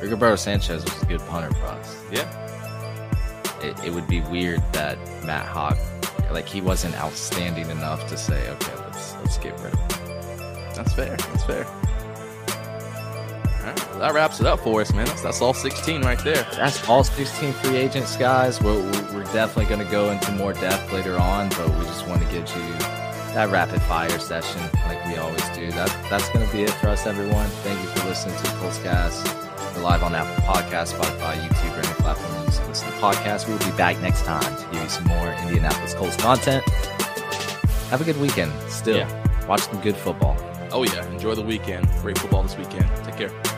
Rigoberto 0.01 0.37
Sanchez 0.37 0.83
was 0.83 1.01
a 1.01 1.05
good 1.05 1.19
punter 1.27 1.53
for 1.55 1.65
us. 1.67 2.03
yeah, 2.11 2.27
It, 3.61 3.77
it 3.85 3.93
would 3.93 4.07
be 4.07 4.21
weird 4.21 4.61
that 4.73 4.97
Matt 5.25 5.45
Haack 5.45 5.77
like 6.31 6.47
he 6.47 6.61
wasn't 6.61 6.95
outstanding 6.95 7.69
enough 7.69 8.07
to 8.09 8.17
say, 8.17 8.49
okay, 8.51 8.75
let's 8.85 9.15
let's 9.15 9.37
get 9.39 9.53
rid 9.61 9.73
of 9.73 9.79
him. 9.79 10.73
that's 10.75 10.93
fair. 10.93 11.15
That's 11.17 11.43
fair. 11.45 11.65
Right, 13.69 13.89
well, 13.89 13.99
that 13.99 14.13
wraps 14.13 14.39
it 14.39 14.47
up 14.47 14.59
for 14.61 14.81
us, 14.81 14.93
man. 14.93 15.05
That's, 15.05 15.21
that's 15.21 15.41
all 15.41 15.53
16 15.53 16.01
right 16.01 16.17
there. 16.23 16.43
That's 16.53 16.87
all 16.89 17.03
16 17.03 17.53
free 17.53 17.75
agents, 17.77 18.17
guys. 18.17 18.61
We're, 18.61 18.81
we're 19.13 19.23
definitely 19.25 19.65
going 19.65 19.85
to 19.85 19.91
go 19.91 20.09
into 20.09 20.31
more 20.31 20.53
depth 20.53 20.91
later 20.91 21.17
on, 21.17 21.49
but 21.49 21.69
we 21.77 21.85
just 21.85 22.07
want 22.07 22.21
to 22.23 22.27
get 22.29 22.49
you 22.55 22.67
that 23.33 23.49
rapid 23.51 23.81
fire 23.83 24.17
session 24.17 24.59
like 24.87 25.05
we 25.05 25.15
always 25.17 25.47
do. 25.49 25.69
That 25.71 25.95
That's 26.09 26.27
going 26.29 26.45
to 26.45 26.51
be 26.51 26.63
it 26.63 26.71
for 26.71 26.87
us, 26.87 27.05
everyone. 27.05 27.47
Thank 27.63 27.79
you 27.81 27.89
for 27.89 28.07
listening 28.07 28.35
to 28.37 28.43
Coltscast. 28.57 29.75
We're 29.75 29.83
live 29.83 30.01
on 30.01 30.15
Apple 30.15 30.43
Podcasts, 30.45 30.93
Spotify, 30.93 31.35
YouTube, 31.35 31.77
or 31.77 31.85
any 31.85 31.93
platform 32.01 32.33
you 32.41 32.45
listen 32.47 32.87
to 32.87 32.95
the 32.95 33.01
podcast. 33.01 33.47
We 33.47 33.53
will 33.53 33.71
be 33.71 33.77
back 33.77 33.99
next 34.01 34.25
time 34.25 34.55
to 34.57 34.65
give 34.71 34.81
you 34.81 34.89
some 34.89 35.05
more 35.05 35.31
Indianapolis 35.43 35.93
Colts 35.93 36.15
content. 36.17 36.67
Have 37.89 38.01
a 38.01 38.03
good 38.03 38.19
weekend. 38.19 38.51
Still, 38.69 39.05
watch 39.47 39.61
some 39.61 39.79
good 39.81 39.95
football. 39.95 40.35
Oh, 40.71 40.83
yeah. 40.83 41.05
Enjoy 41.11 41.35
the 41.35 41.41
weekend. 41.41 41.87
Great 42.01 42.17
football 42.17 42.43
this 42.43 42.57
weekend. 42.57 42.85
Take 43.03 43.17
care. 43.17 43.48